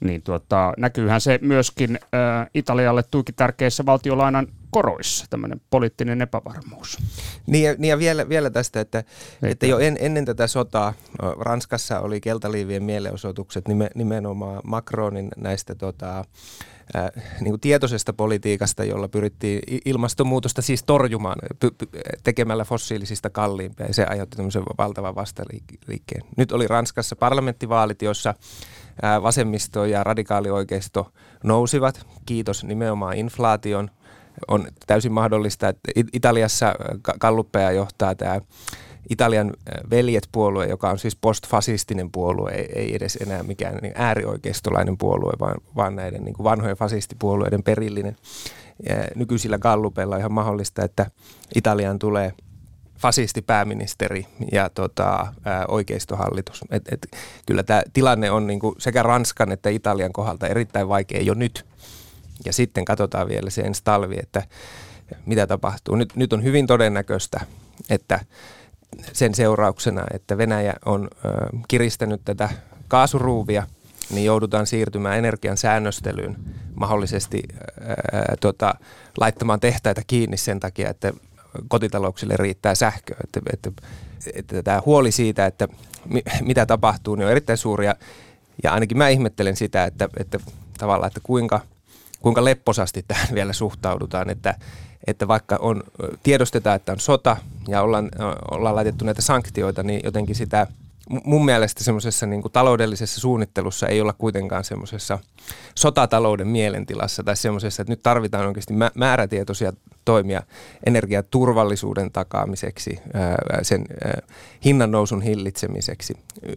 [0.00, 6.98] niin tuota, näkyyhän se myöskin ä, Italialle tuikin tärkeissä valtiolainan koroissa, tämmöinen poliittinen epävarmuus.
[7.46, 9.04] Niin ja, niin ja vielä, vielä tästä, että,
[9.42, 10.94] että jo en, ennen tätä sotaa
[11.38, 16.24] Ranskassa oli keltaliivien mielenosoitukset nimenomaan Macronin näistä tota,
[17.40, 23.94] niin kuin tietoisesta politiikasta, jolla pyrittiin ilmastonmuutosta siis torjumaan py- py- tekemällä fossiilisista kalliimpia ja
[23.94, 26.22] se aiheutti tämmöisen valtavan vastaliikkeen.
[26.36, 28.34] Nyt oli Ranskassa parlamenttivaalit, jossa
[29.04, 31.12] äh, vasemmisto ja radikaalioikeisto
[31.44, 33.90] nousivat, kiitos nimenomaan inflaation.
[34.48, 36.74] On täysin mahdollista, että Italiassa
[37.18, 38.40] kalluppeja johtaa tämä
[39.10, 44.98] Italian äh, veljet-puolue, joka on siis postfasistinen puolue, ei, ei edes enää mikään niin äärioikeistolainen
[44.98, 48.16] puolue, vaan, vaan näiden niin kuin vanhojen fasistipuolueiden perillinen.
[48.88, 51.06] Ja nykyisillä gallupeilla on ihan mahdollista, että
[51.54, 52.32] Italian tulee
[53.02, 56.60] fasistipääministeri ja tota, ää, oikeistohallitus.
[56.70, 61.22] Et, et, kyllä tämä tilanne on niin kuin sekä Ranskan että Italian kohdalta erittäin vaikea
[61.22, 61.66] jo nyt.
[62.44, 64.42] Ja sitten katsotaan vielä se ensi talvi, että
[65.26, 65.96] mitä tapahtuu.
[65.96, 67.40] Nyt, nyt on hyvin todennäköistä,
[67.90, 68.20] että
[69.12, 71.08] sen seurauksena, että Venäjä on
[71.68, 72.48] kiristänyt tätä
[72.88, 73.66] kaasuruuvia,
[74.10, 76.36] niin joudutaan siirtymään energian säännöstelyyn
[76.74, 78.74] mahdollisesti ö, tota,
[79.20, 81.12] laittamaan tehtaita kiinni sen takia, että
[81.68, 83.16] kotitalouksille riittää sähköä.
[83.24, 83.70] Että, että,
[84.34, 85.68] että tämä huoli siitä, että
[86.04, 87.86] mi, mitä tapahtuu, niin on erittäin suuri.
[87.86, 87.96] Ja,
[88.62, 90.38] ja ainakin mä ihmettelen sitä, että, että
[90.78, 91.60] tavallaan, että kuinka,
[92.20, 94.54] kuinka lepposasti tähän vielä suhtaudutaan, että,
[95.06, 95.82] että vaikka on,
[96.22, 97.36] tiedostetaan, että on sota
[97.68, 98.10] ja ollaan,
[98.50, 100.66] ollaan laitettu näitä sanktioita, niin jotenkin sitä
[101.24, 105.18] mun mielestä semmoisessa niin taloudellisessa suunnittelussa ei olla kuitenkaan semmoisessa
[105.74, 109.72] sotatalouden mielentilassa tai semmoisessa, että nyt tarvitaan oikeasti määrätietoisia
[110.04, 110.42] toimia
[110.86, 113.00] energiaturvallisuuden takaamiseksi,
[113.62, 113.84] sen
[114.64, 116.14] hinnan nousun hillitsemiseksi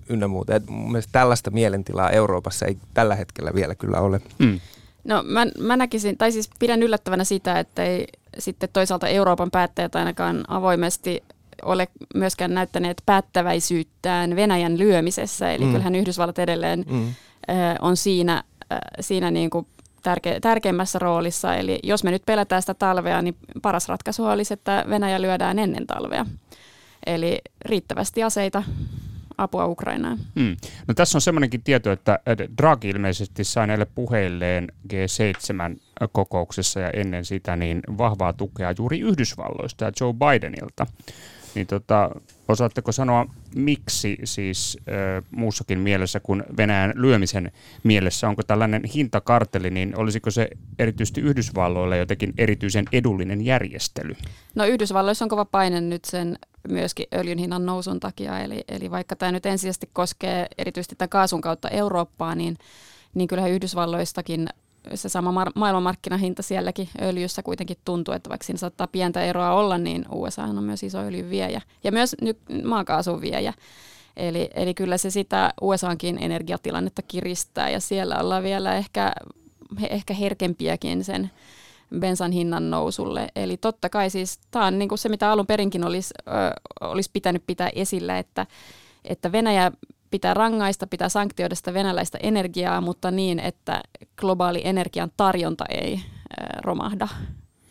[0.10, 0.56] ynnä muuta.
[0.56, 4.22] Et mun mielestä tällaista mielentilaa Euroopassa ei tällä hetkellä vielä kyllä ole.
[4.44, 4.60] Hmm.
[5.04, 8.08] No mä, mä näkisin, tai siis pidän yllättävänä sitä, että ei
[8.40, 11.24] sitten toisaalta Euroopan päättäjät ainakaan avoimesti
[11.64, 15.52] ole myöskään näyttäneet päättäväisyyttään Venäjän lyömisessä.
[15.52, 15.72] Eli mm.
[15.72, 17.16] kyllähän Yhdysvallat edelleen mm.
[17.82, 18.44] on siinä,
[19.00, 19.68] siinä niin kuin
[20.04, 21.56] tärke, tärkeimmässä roolissa.
[21.56, 25.88] Eli jos me nyt pelätään sitä talvea, niin paras ratkaisu olisi, että Venäjä lyödään ennen
[25.88, 26.26] talvea.
[27.06, 28.64] Eli riittävästi aseita
[29.38, 30.18] apua Ukrainaan.
[30.40, 30.58] Hmm.
[30.88, 32.20] No tässä on semmoinenkin tieto, että
[32.58, 39.92] Draghi ilmeisesti sai näille puheilleen G7-kokouksessa ja ennen sitä niin vahvaa tukea juuri Yhdysvalloista ja
[40.02, 40.88] Joe Bidenilta.
[41.56, 42.10] Niin tota,
[42.48, 47.52] osaatteko sanoa, miksi siis ö, muussakin mielessä kuin Venäjän lyömisen
[47.84, 54.16] mielessä, onko tällainen hintakarteli, niin olisiko se erityisesti Yhdysvalloille jotenkin erityisen edullinen järjestely?
[54.56, 59.16] No Yhdysvalloissa on kova paine nyt sen myöskin öljyn hinnan nousun takia, eli, eli vaikka
[59.16, 62.58] tämä nyt ensisijaisesti koskee erityisesti tämän kaasun kautta Eurooppaa, niin,
[63.14, 64.48] niin kyllähän Yhdysvalloistakin
[64.94, 69.78] se sama mar- maailmanmarkkinahinta sielläkin öljyssä kuitenkin tuntuu, että vaikka siinä saattaa pientä eroa olla,
[69.78, 73.54] niin USA on myös iso öljyn viejä ja myös nyt maakaasun viejä.
[74.18, 79.14] Eli, eli kyllä se sitä USAankin energiatilannetta kiristää ja siellä ollaan vielä ehkä,
[79.90, 81.32] ehkä herkempiäkin sen
[82.00, 83.28] bensan hinnan nousulle.
[83.36, 86.32] Eli totta kai siis tämä on niin kuin se, mitä alun perinkin olisi, ö,
[86.82, 88.48] olisi pitänyt pitää esillä, että,
[89.06, 89.72] että Venäjä
[90.16, 93.82] pitää rangaista, pitää sanktioida sitä venäläistä energiaa, mutta niin, että
[94.18, 96.02] globaali energian tarjonta ei äh,
[96.64, 97.08] romahda.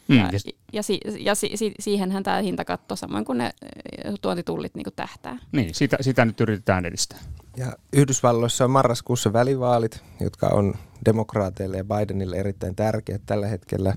[0.08, 0.30] Mm, ja,
[0.72, 3.50] ja, si, ja si, si, siihenhän tämä hintakatto, samoin kuin ne
[4.20, 5.38] tuontitullit niin kuin tähtää.
[5.52, 7.18] Niin, sitä, sitä nyt yritetään edistää.
[7.56, 13.94] Ja Yhdysvalloissa on marraskuussa välivaalit, jotka on demokraateille ja Bidenille erittäin tärkeät tällä hetkellä.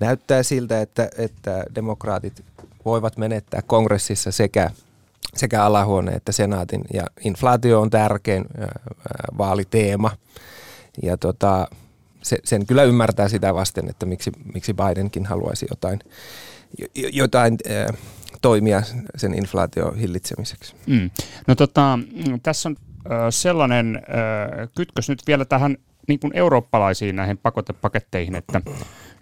[0.00, 2.44] Näyttää siltä, että, että demokraatit
[2.84, 4.70] voivat menettää kongressissa sekä
[5.34, 6.84] sekä alahuone että senaatin.
[6.92, 8.44] Ja inflaatio on tärkein
[9.38, 10.10] vaaliteema.
[11.02, 11.68] Ja tota,
[12.22, 15.98] se, sen kyllä ymmärtää sitä vasten, että miksi, miksi Bidenkin haluaisi jotain,
[17.12, 17.58] jotain
[18.42, 18.82] toimia
[19.16, 20.74] sen inflaation hillitsemiseksi.
[20.86, 21.10] Mm.
[21.46, 21.98] No tota,
[22.42, 22.76] tässä on
[23.30, 24.02] sellainen
[24.74, 25.76] kytkös nyt vielä tähän
[26.08, 28.62] niin kuin eurooppalaisiin näihin pakotepaketteihin, että,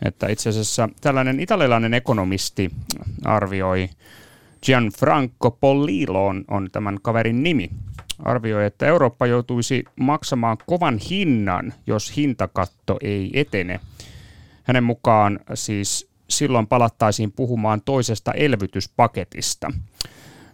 [0.05, 2.71] että itse asiassa tällainen italialainen ekonomisti
[3.25, 3.91] arvioi
[4.65, 7.71] Gianfranco Pollilo on, on tämän kaverin nimi.
[8.19, 13.81] Arvioi, että Eurooppa joutuisi maksamaan kovan hinnan, jos hintakatto ei etene.
[14.63, 19.73] Hänen mukaan siis silloin palattaisiin puhumaan toisesta elvytyspaketista.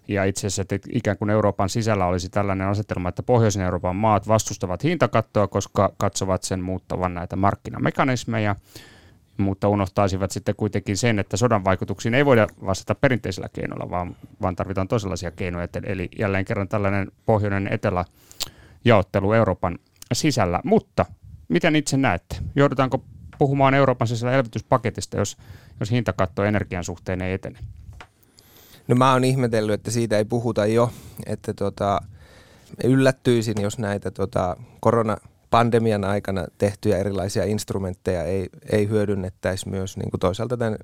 [0.08, 4.28] Ja itse asiassa, että ikään kuin Euroopan sisällä olisi tällainen asetelma, että Pohjoisen Euroopan maat
[4.28, 8.56] vastustavat hintakattoa, koska katsovat sen muuttavan näitä markkinamekanismeja,
[9.40, 14.56] mutta unohtaisivat sitten kuitenkin sen, että sodan vaikutuksiin ei voida vastata perinteisellä keinoilla, vaan, vaan
[14.56, 15.68] tarvitaan toisenlaisia keinoja.
[15.82, 18.04] Eli jälleen kerran tällainen pohjoinen etelä
[18.84, 19.78] jaottelu Euroopan
[20.12, 20.60] sisällä.
[20.64, 21.06] Mutta
[21.48, 22.36] miten itse näette?
[22.56, 23.04] Joudutaanko
[23.38, 25.36] puhumaan Euroopan sisällä elvytyspaketista, jos,
[25.80, 27.58] jos hintakatto energian suhteen ei etene?
[28.88, 30.92] No mä oon ihmetellyt, että siitä ei puhuta jo,
[31.26, 32.00] että tota,
[32.84, 34.56] yllättyisin, jos näitä tota,
[35.50, 40.76] koronapandemian aikana tehtyjä erilaisia instrumentteja ei, ei hyödynnettäisi myös niin kuin toisaalta tämän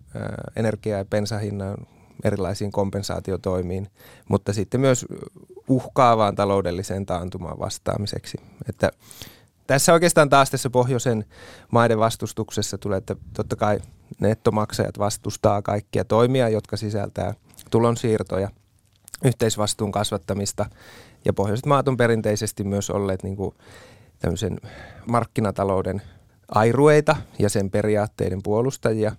[0.56, 1.76] energia- ja bensahinnan
[2.24, 3.88] erilaisiin kompensaatiotoimiin,
[4.28, 5.06] mutta sitten myös
[5.68, 8.38] uhkaavaan taloudelliseen taantumaan vastaamiseksi.
[8.68, 8.90] Että
[9.66, 11.24] tässä oikeastaan taas tässä pohjoisen
[11.72, 13.78] maiden vastustuksessa tulee, että totta kai
[14.20, 17.34] nettomaksajat vastustaa kaikkia toimia, jotka sisältää
[17.70, 18.48] tulonsiirtoja,
[19.24, 20.66] yhteisvastuun kasvattamista
[21.24, 23.54] ja pohjoiset maat on perinteisesti myös olleet niin kuin
[24.18, 24.60] tämmöisen
[25.06, 26.02] markkinatalouden
[26.48, 29.12] airueita ja sen periaatteiden puolustajia.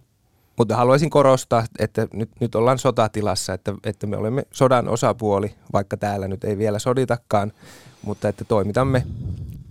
[0.58, 5.98] Mutta haluaisin korostaa, että nyt, nyt ollaan sotatilassa, että, että me olemme sodan osapuoli, vaikka
[5.98, 7.52] täällä nyt ei vielä soditakaan,
[8.02, 9.04] mutta että toimitamme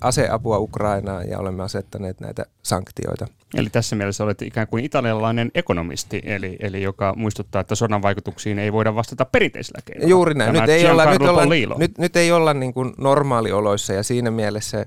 [0.01, 3.27] aseapua Ukrainaan ja olemme asettaneet näitä sanktioita.
[3.55, 8.59] Eli tässä mielessä olet ikään kuin italialainen ekonomisti, eli, eli joka muistuttaa, että sodan vaikutuksiin
[8.59, 10.11] ei voida vastata perinteisellä keinoilla.
[10.11, 10.53] Juuri näin.
[10.53, 11.45] nyt ei, olla, nyt, olla,
[11.79, 14.87] nyt, nyt ei olla niin kuin normaalioloissa ja siinä mielessä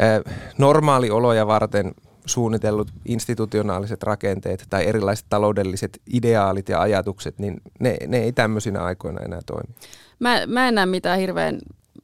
[0.00, 1.94] äh, normaalioloja varten
[2.26, 9.20] suunnitellut institutionaaliset rakenteet tai erilaiset taloudelliset ideaalit ja ajatukset, niin ne, ne ei tämmöisinä aikoina
[9.20, 9.74] enää toimi.
[10.18, 11.58] Mä, mä en näe mitään hirveän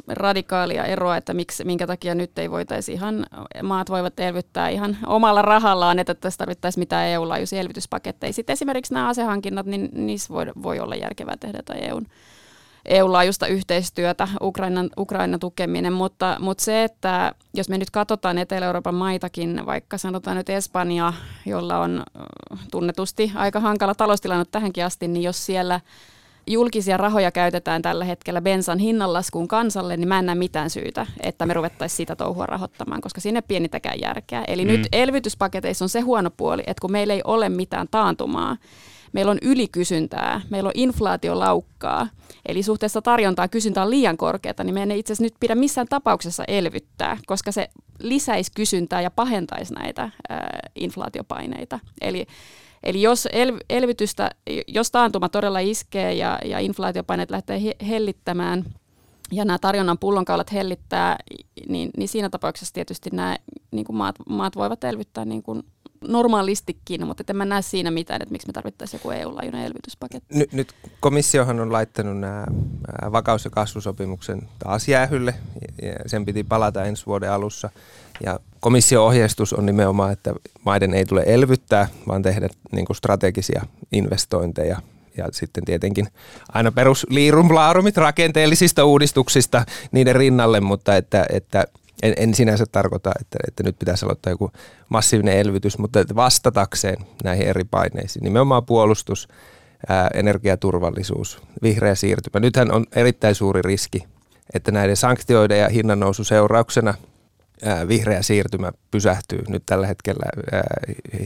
[0.09, 3.27] radikaalia eroa, että miksi, minkä takia nyt ei voitaisi ihan,
[3.63, 8.33] maat voivat elvyttää ihan omalla rahallaan, että tässä tarvittaisiin mitään EU-laajuisia elvytyspaketteja.
[8.33, 12.07] Sitten esimerkiksi nämä asehankinnat, niin niissä voi, voi olla järkevää tehdä tai EUn,
[12.85, 19.67] EU-laajuista yhteistyötä, Ukrainan, Ukrainan tukeminen, mutta, mutta se, että jos me nyt katsotaan Etelä-Euroopan maitakin,
[19.67, 21.13] vaikka sanotaan nyt Espanja,
[21.47, 22.03] jolla on
[22.71, 25.81] tunnetusti aika hankala taloustilanne tähänkin asti, niin jos siellä–
[26.47, 31.47] julkisia rahoja käytetään tällä hetkellä bensan hinnanlaskuun kansalle, niin mä en näe mitään syytä, että
[31.47, 34.45] me ruvettaisiin sitä touhua rahoittamaan, koska sinne pienitäkään järkeä.
[34.49, 34.71] Eli mm.
[34.71, 38.57] nyt elvytyspaketeissa on se huono puoli, että kun meillä ei ole mitään taantumaa,
[39.13, 42.09] meillä on ylikysyntää, meillä on inflaatiolaukkaa,
[42.47, 45.87] eli suhteessa tarjontaa kysyntää on liian korkeata, niin meidän ei itse asiassa nyt pidä missään
[45.91, 51.79] tapauksessa elvyttää, koska se lisäisi kysyntää ja pahentaisi näitä ää, inflaatiopaineita.
[52.01, 52.27] Eli
[52.83, 54.31] Eli jos el, elvytystä,
[54.69, 58.65] jos taantuma todella iskee ja, ja inflaatiopaineet lähtee hellittämään
[59.33, 61.17] ja nämä tarjonnan pullonkaulat hellittää,
[61.69, 63.37] niin, niin siinä tapauksessa tietysti nämä
[63.71, 65.63] niin kuin maat, maat voivat elvyttää niin kuin
[66.09, 70.39] normaalistikin, mutta en mä näe siinä mitään, että miksi me tarvittaisiin joku EU-laajuinen elvytyspaketti.
[70.39, 72.45] Nyt, nyt komissiohan on laittanut nämä
[73.13, 75.35] vakaus- ja kasvusopimuksen taas jäähylle,
[75.83, 77.71] ja sen piti palata ensi vuoden alussa.
[78.25, 80.35] Ja komission ohjeistus on nimenomaan, että
[80.65, 83.63] maiden ei tule elvyttää, vaan tehdä niin kuin strategisia
[83.93, 84.81] investointeja
[85.17, 86.09] ja sitten tietenkin
[86.53, 91.65] aina perus liirumlaarumit rakenteellisista uudistuksista niiden rinnalle, mutta että, että
[92.03, 94.51] en, en sinänsä tarkoita, että, että nyt pitäisi aloittaa joku
[94.89, 99.29] massiivinen elvytys, mutta että vastatakseen näihin eri paineisiin, nimenomaan puolustus,
[99.89, 102.41] ää, energiaturvallisuus, vihreä siirtymä.
[102.41, 104.05] Nythän on erittäin suuri riski,
[104.55, 106.95] että näiden sanktioiden ja hinnannousu seurauksena
[107.65, 109.45] ää, vihreä siirtymä pysähtyy.
[109.49, 110.63] Nyt tällä hetkellä ää,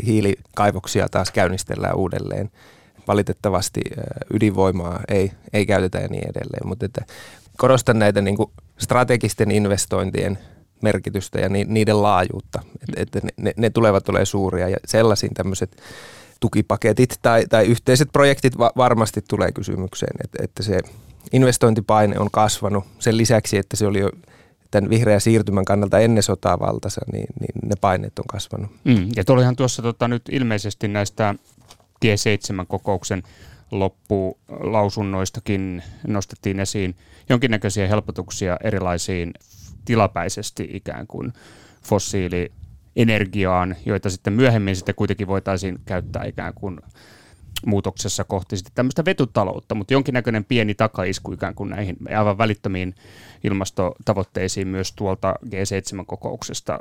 [0.06, 2.50] hiilikaivoksia taas käynnistellään uudelleen.
[3.08, 7.04] Valitettavasti ää, ydinvoimaa ei, ei käytetä ja niin edelleen, mutta että
[7.56, 10.38] korostan näitä niin kuin strategisten investointien
[10.82, 12.62] merkitystä ja niiden laajuutta.
[12.96, 15.82] Että ne, ne, ne tulevat olemaan suuria ja sellaisiin tämmöiset
[16.40, 20.80] tukipaketit tai, tai yhteiset projektit va- varmasti tulee kysymykseen, että, että se
[21.32, 24.10] investointipaine on kasvanut sen lisäksi, että se oli jo
[24.70, 28.70] tämän vihreän siirtymän kannalta ennen sotaa valtassa, niin, niin ne paineet on kasvanut.
[28.84, 31.34] Mm, ja tulihan tuossa tota, nyt ilmeisesti näistä
[32.04, 33.22] G7-kokouksen
[33.70, 36.96] loppulausunnoistakin nostettiin esiin
[37.28, 39.34] jonkinnäköisiä helpotuksia erilaisiin
[39.86, 41.32] tilapäisesti ikään kuin
[41.82, 46.80] fossiilienergiaan, joita sitten myöhemmin sitten kuitenkin voitaisiin käyttää ikään kuin
[47.66, 52.94] muutoksessa kohti sitten tämmöistä vetutaloutta, mutta jonkinnäköinen pieni takaisku ikään kuin näihin aivan välittömiin
[53.44, 56.78] ilmastotavoitteisiin myös tuolta G7-kokouksesta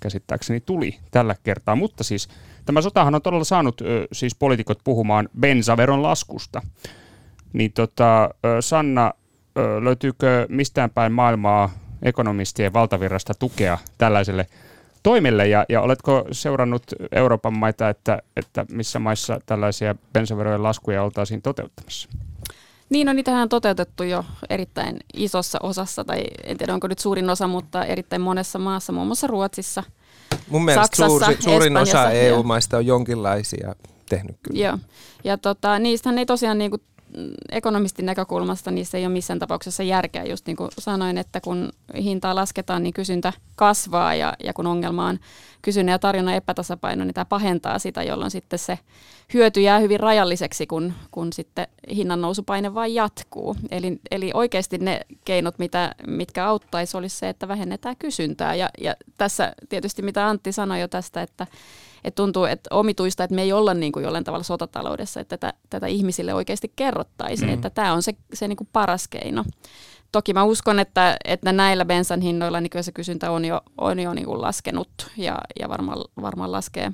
[0.00, 1.76] käsittääkseni tuli tällä kertaa.
[1.76, 2.28] Mutta siis
[2.64, 3.80] tämä sotahan on todella saanut
[4.12, 6.62] siis poliitikot puhumaan bensaveron laskusta.
[7.52, 9.12] Niin tota, Sanna,
[9.82, 11.70] löytyykö mistään päin maailmaa
[12.02, 14.46] ekonomistien valtavirrasta tukea tällaiselle
[15.02, 16.82] toimelle ja, ja oletko seurannut
[17.12, 22.08] Euroopan maita, että, että missä maissa tällaisia bensaverojen laskuja oltaisiin toteuttamassa?
[22.90, 27.30] Niin, no niitähän on toteutettu jo erittäin isossa osassa, tai en tiedä onko nyt suurin
[27.30, 29.82] osa, mutta erittäin monessa maassa, muun muassa Ruotsissa,
[30.48, 32.10] Mun mielestä Saksassa, suuri, suurin Espanjassa, osa.
[32.10, 33.74] EU-maista on jonkinlaisia
[34.08, 34.64] tehnyt kyllä.
[34.66, 34.78] Joo,
[35.24, 36.82] ja tota, niistähän ei tosiaan niin kuin
[37.50, 42.34] ekonomistin näkökulmasta niissä ei ole missään tapauksessa järkeä, just niin kuin sanoin, että kun hintaa
[42.34, 45.18] lasketaan, niin kysyntä kasvaa ja, ja kun ongelma on
[45.62, 48.78] kysynnän ja tarjonnan epätasapaino, niin tämä pahentaa sitä, jolloin sitten se
[49.34, 53.56] hyöty jää hyvin rajalliseksi, kun, kun sitten hinnan nousupaine vain jatkuu.
[53.70, 58.54] Eli, eli oikeasti ne keinot, mitä, mitkä auttaisi, olisi se, että vähennetään kysyntää.
[58.54, 61.46] Ja, ja tässä tietysti, mitä Antti sanoi jo tästä, että
[62.04, 65.58] että tuntuu, että omituista, että me ei olla niin kuin jollain tavalla sotataloudessa, että tätä,
[65.70, 67.54] tätä ihmisille oikeasti kerrottaisiin, mm.
[67.54, 69.44] että tämä on se, se niin kuin paras keino.
[70.12, 73.98] Toki mä uskon, että, että näillä bensan hinnoilla niin kyllä se kysyntä on jo, on
[74.00, 76.92] jo niin kuin laskenut ja, ja varmaan, varmaan laskee,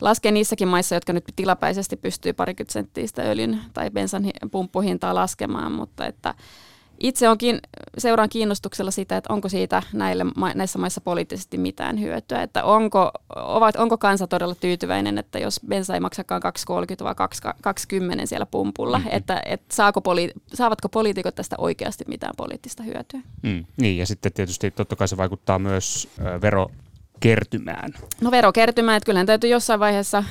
[0.00, 5.72] laskee niissäkin maissa, jotka nyt tilapäisesti pystyy parikymmentä senttiä sitä öljyn tai bensan pumppuhintaa laskemaan,
[5.72, 6.34] mutta että
[7.00, 7.60] itse onkin,
[7.98, 12.42] seuraan kiinnostuksella sitä, että onko siitä näille, näissä maissa poliittisesti mitään hyötyä.
[12.42, 16.42] Että onko, ovat, onko kansa todella tyytyväinen, että jos bensa ei maksakaan
[17.00, 17.14] 2,30 vai
[18.20, 19.16] 2,20 siellä pumpulla, mm-hmm.
[19.16, 23.20] että, että saako poli, saavatko poliitikot tästä oikeasti mitään poliittista hyötyä?
[23.42, 27.94] Mm, niin, ja sitten tietysti totta kai se vaikuttaa myös ö, verokertymään.
[28.20, 30.24] No verokertymään, että kyllähän täytyy jossain vaiheessa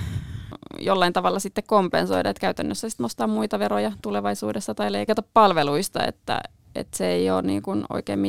[0.80, 6.42] jollain tavalla sitten kompensoida, että käytännössä sitten nostaa muita veroja tulevaisuudessa tai leikata palveluista, että,
[6.76, 8.20] että se ei ole niin kuin oikein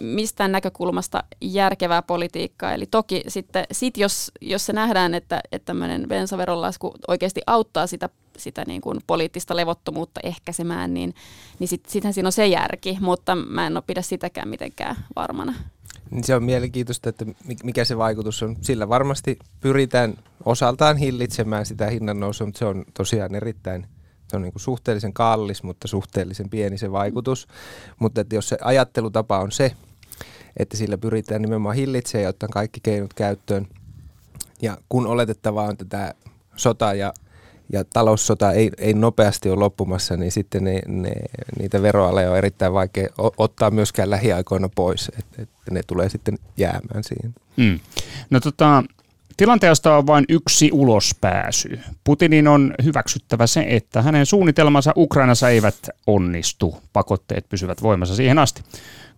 [0.00, 2.72] mistään näkökulmasta järkevää politiikkaa.
[2.72, 8.08] Eli toki sitten, sit jos, jos se nähdään, että, että tämmöinen bensaveronlasku oikeasti auttaa sitä,
[8.36, 11.14] sitä niin kuin poliittista levottomuutta ehkäisemään, niin,
[11.58, 15.54] niin sit, sittenhän siinä on se järki, mutta mä en ole pidä sitäkään mitenkään varmana.
[16.10, 17.26] Niin se on mielenkiintoista, että
[17.64, 18.56] mikä se vaikutus on.
[18.60, 23.86] Sillä varmasti pyritään osaltaan hillitsemään sitä hinnan nousua, mutta se on tosiaan erittäin
[24.28, 27.48] se on niin kuin suhteellisen kallis, mutta suhteellisen pieni se vaikutus.
[27.98, 29.72] Mutta että jos se ajattelutapa on se,
[30.56, 33.66] että sillä pyritään nimenomaan hillitsemään ja ottaa kaikki keinot käyttöön,
[34.62, 36.12] ja kun oletettavaa on, että tämä
[36.56, 37.12] sota ja
[37.72, 41.12] ja taloussota ei, ei nopeasti ole loppumassa, niin sitten ne, ne,
[41.58, 47.04] niitä veroaleja on erittäin vaikea ottaa myöskään lähiaikoina pois, että et ne tulee sitten jäämään
[47.04, 47.34] siihen.
[47.56, 47.80] Mm.
[48.30, 48.84] No tota,
[49.36, 51.78] tilanteesta on vain yksi ulospääsy.
[52.04, 56.76] Putinin on hyväksyttävä se, että hänen suunnitelmansa Ukrainassa eivät onnistu.
[56.92, 58.62] Pakotteet pysyvät voimassa siihen asti.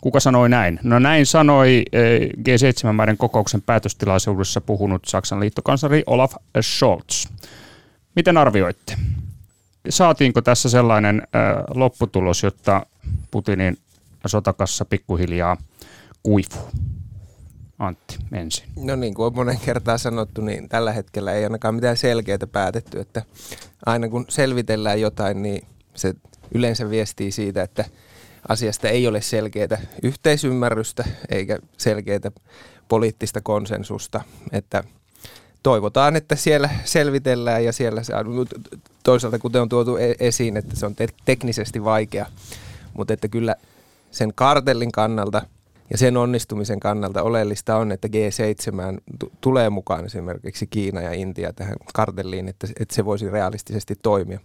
[0.01, 0.79] Kuka sanoi näin?
[0.83, 7.25] No näin sanoi eh, G7-maiden kokouksen päätöstilaisuudessa puhunut Saksan liittokansleri Olaf Scholz.
[8.15, 8.97] Miten arvioitte?
[9.89, 11.27] Saatiinko tässä sellainen
[11.75, 12.85] lopputulos, jotta
[13.31, 13.77] Putinin
[14.25, 15.57] sotakassa pikkuhiljaa
[16.23, 16.71] kuivuu?
[17.79, 18.65] Antti ensin.
[18.75, 22.99] No niin kuin on monen kertaa sanottu, niin tällä hetkellä ei ainakaan mitään selkeää päätetty,
[22.99, 23.21] että
[23.85, 26.13] aina kun selvitellään jotain, niin se
[26.55, 27.85] yleensä viestii siitä, että
[28.47, 32.31] asiasta ei ole selkeää yhteisymmärrystä eikä selkeää
[32.87, 34.21] poliittista konsensusta,
[34.51, 34.83] että
[35.63, 38.01] toivotaan, että siellä selvitellään ja siellä
[39.03, 42.25] toisaalta kuten on tuotu e- esiin, että se on te- teknisesti vaikea,
[42.93, 43.55] mutta että kyllä
[44.11, 45.41] sen kartellin kannalta
[45.89, 51.53] ja sen onnistumisen kannalta oleellista on, että G7 t- tulee mukaan esimerkiksi Kiina ja Intia
[51.53, 54.39] tähän kartelliin, että, että se voisi realistisesti toimia.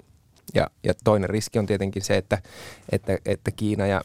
[0.55, 2.39] Ja, ja toinen riski on tietenkin se, että,
[2.93, 4.03] että, että Kiina ja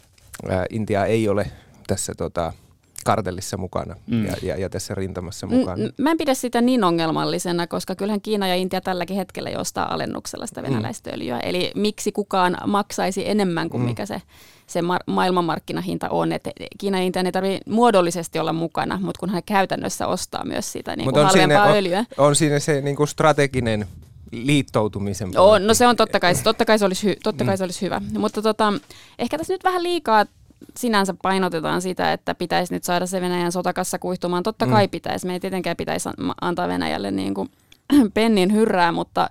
[0.50, 1.52] ää, Intia ei ole
[1.88, 2.54] tässä tota,
[3.03, 4.25] kartellissa mukana mm.
[4.25, 5.89] ja, ja, ja tässä rintamassa mukana.
[5.97, 9.93] Mä en pidä sitä niin ongelmallisena, koska kyllähän Kiina ja Intia tälläkin hetkellä jo ostaa
[9.93, 10.67] alennuksella sitä mm.
[10.67, 11.13] venäläistä mm.
[11.15, 11.39] öljyä.
[11.39, 13.87] Eli miksi kukaan maksaisi enemmän kuin mm.
[13.87, 14.21] mikä se,
[14.67, 16.31] se mar- maailmanmarkkinahinta on.
[16.31, 20.71] Et Kiina ja Intia ei tarvitse muodollisesti olla mukana, mutta kun hän käytännössä ostaa myös
[20.71, 22.05] sitä niin kuin halvempaa siinä, öljyä.
[22.17, 23.87] On, on siinä se niin kuin strateginen
[24.31, 27.63] liittoutumisen Joo, no se on totta kai, totta kai se olisi, hy, totta kai se
[27.63, 28.01] olisi hyvä.
[28.17, 28.73] Mutta tota,
[29.19, 30.25] ehkä tässä nyt vähän liikaa
[30.78, 34.44] sinänsä painotetaan sitä, että pitäisi nyt saada se Venäjän sotakassa kuihtumaan.
[34.44, 34.92] Totta kai mm.
[34.92, 35.27] pitäisi.
[35.27, 36.10] Me ei tietenkään pitäisi
[36.42, 37.52] antaa Venäjälle niin kuin
[38.13, 39.29] pennin hyrrää, mutta,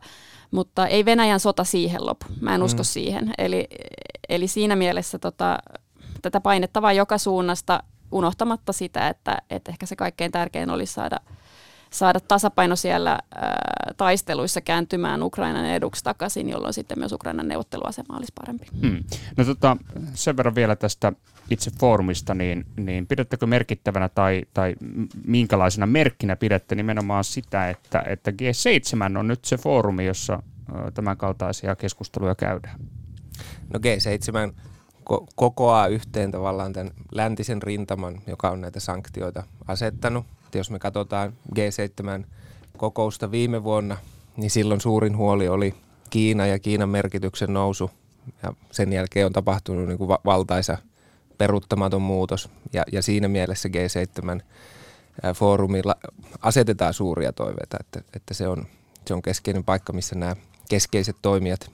[0.50, 2.26] mutta ei Venäjän sota siihen lopu.
[2.40, 2.84] Mä en usko mm.
[2.84, 3.34] siihen.
[3.38, 3.68] Eli,
[4.28, 5.58] eli siinä mielessä tota,
[6.22, 7.82] tätä painettavaa joka suunnasta
[8.12, 11.20] unohtamatta sitä, että, että ehkä se kaikkein tärkein olisi saada–
[11.92, 18.32] saada tasapaino siellä ää, taisteluissa kääntymään Ukrainan eduksi takaisin, jolloin sitten myös Ukrainan neuvotteluasema olisi
[18.40, 18.66] parempi.
[18.82, 19.04] Hmm.
[19.36, 19.76] No tota,
[20.14, 21.12] sen verran vielä tästä
[21.50, 24.74] itse foorumista, niin, niin pidättekö merkittävänä tai, tai
[25.26, 30.42] minkälaisena merkkinä pidätte nimenomaan sitä, että, että G7 on nyt se foorumi, jossa
[30.94, 32.80] tämän kaltaisia keskusteluja käydään?
[33.72, 34.54] No G7
[35.12, 40.26] ko- kokoaa yhteen tavallaan tämän läntisen rintaman, joka on näitä sanktioita asettanut.
[40.50, 42.26] Et jos me katsotaan G7
[42.76, 43.96] kokousta viime vuonna,
[44.36, 45.74] niin silloin suurin huoli oli
[46.10, 47.90] Kiina ja Kiinan merkityksen nousu.
[48.42, 50.78] Ja sen jälkeen on tapahtunut niin kuin va- valtaisa
[51.38, 52.50] peruuttamaton muutos.
[52.72, 54.42] Ja, ja siinä mielessä G7
[55.34, 55.94] foorumilla
[56.42, 58.66] asetetaan suuria toiveita, että, että se, on,
[59.06, 60.36] se on keskeinen paikka, missä nämä
[60.68, 61.70] keskeiset toimijat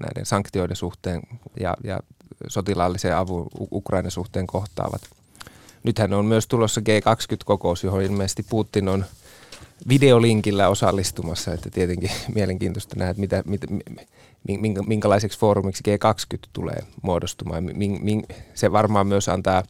[0.00, 1.22] näiden sanktioiden suhteen
[1.60, 2.00] ja, ja
[2.48, 5.19] sotilaallisen avun Ukrainan suhteen kohtaavat.
[5.82, 9.04] Nythän on myös tulossa G20-kokous, johon ilmeisesti Putin on
[9.88, 13.66] videolinkillä osallistumassa, että tietenkin mielenkiintoista nähdä, että mitä, mitä,
[14.86, 17.64] minkälaiseksi foorumiksi G20 tulee muodostumaan.
[18.54, 19.62] Se varmaan myös antaa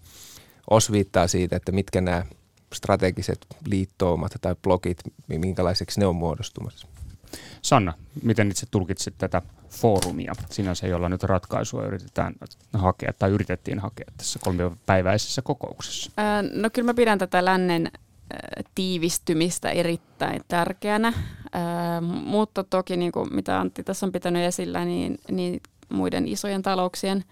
[0.70, 2.24] osviittaa siitä, että mitkä nämä
[2.72, 4.98] strategiset liittoumat tai blogit,
[5.28, 6.86] minkälaiseksi ne on muodostumassa.
[7.62, 7.92] Sanna,
[8.22, 12.34] miten itse tulkitsit tätä foorumia, sinänsä jolla nyt ratkaisua yritetään
[12.72, 16.10] hakea tai yritettiin hakea tässä kolmipäiväisessä kokouksessa?
[16.52, 17.90] no kyllä mä pidän tätä lännen
[18.74, 21.12] tiivistymistä erittäin tärkeänä,
[22.24, 27.24] mutta toki niin kuin mitä Antti tässä on pitänyt esillä, niin, niin muiden isojen talouksien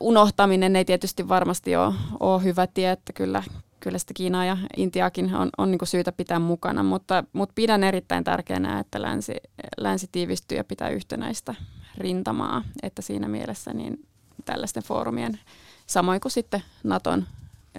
[0.00, 3.42] unohtaminen ei tietysti varmasti ole, ole hyvä tie, että kyllä,
[3.82, 8.24] kyllä sitä Kiinaa ja Intiakin on, on niin syytä pitää mukana, mutta, mutta pidän erittäin
[8.24, 9.34] tärkeänä, että länsi,
[9.76, 11.54] länsi tiivistyy ja pitää yhtenäistä
[11.98, 14.06] rintamaa, että siinä mielessä niin
[14.44, 15.40] tällaisten foorumien,
[15.86, 17.26] samoin kuin sitten Naton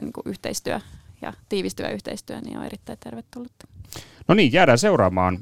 [0.02, 0.80] niin kuin yhteistyö
[1.22, 3.68] ja tiivistyvä yhteistyö, niin on erittäin tervetullutta.
[4.28, 5.40] No niin, jäädään seuraamaan,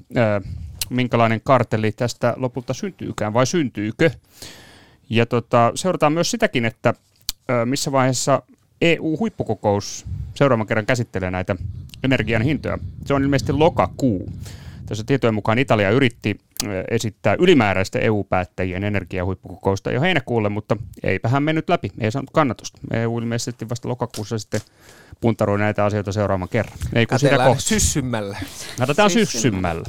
[0.89, 4.11] minkälainen kartelli tästä lopulta syntyykään vai syntyykö.
[5.09, 6.93] Ja tota, seurataan myös sitäkin, että
[7.65, 8.41] missä vaiheessa
[8.81, 10.05] EU-huippukokous
[10.35, 11.55] seuraavan kerran käsittelee näitä
[12.03, 12.77] energian hintoja.
[13.05, 14.31] Se on ilmeisesti lokakuu.
[14.85, 16.37] Tässä tietojen mukaan Italia yritti
[16.91, 22.79] esittää ylimääräistä EU-päättäjien energiahuippukokousta jo heinäkuulle, mutta eipä hän mennyt läpi, ei saanut kannatusta.
[22.93, 24.61] EU ilmeisesti vasta lokakuussa sitten
[25.21, 26.77] puntaroi näitä asioita seuraavan kerran.
[26.93, 27.61] Ei kun sitä kohti.
[27.61, 28.37] syssymmällä.
[28.79, 29.83] Katsotaan syssymmällä.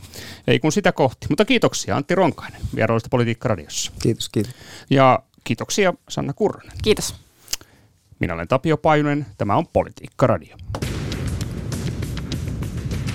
[0.47, 1.27] Ei kun sitä kohti.
[1.29, 3.93] Mutta kiitoksia Antti Ronkainen vierailusta Politiikka Radiossa.
[4.03, 4.53] Kiitos, kiitos.
[4.91, 6.77] Ja kiitoksia Sanna Kurronen.
[6.85, 7.22] Kiitos.
[8.23, 9.27] Minä olen Tapio Pajunen.
[9.39, 10.57] Tämä on Politiikka Radio.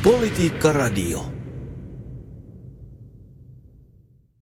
[0.04, 1.37] Politiikka Radio.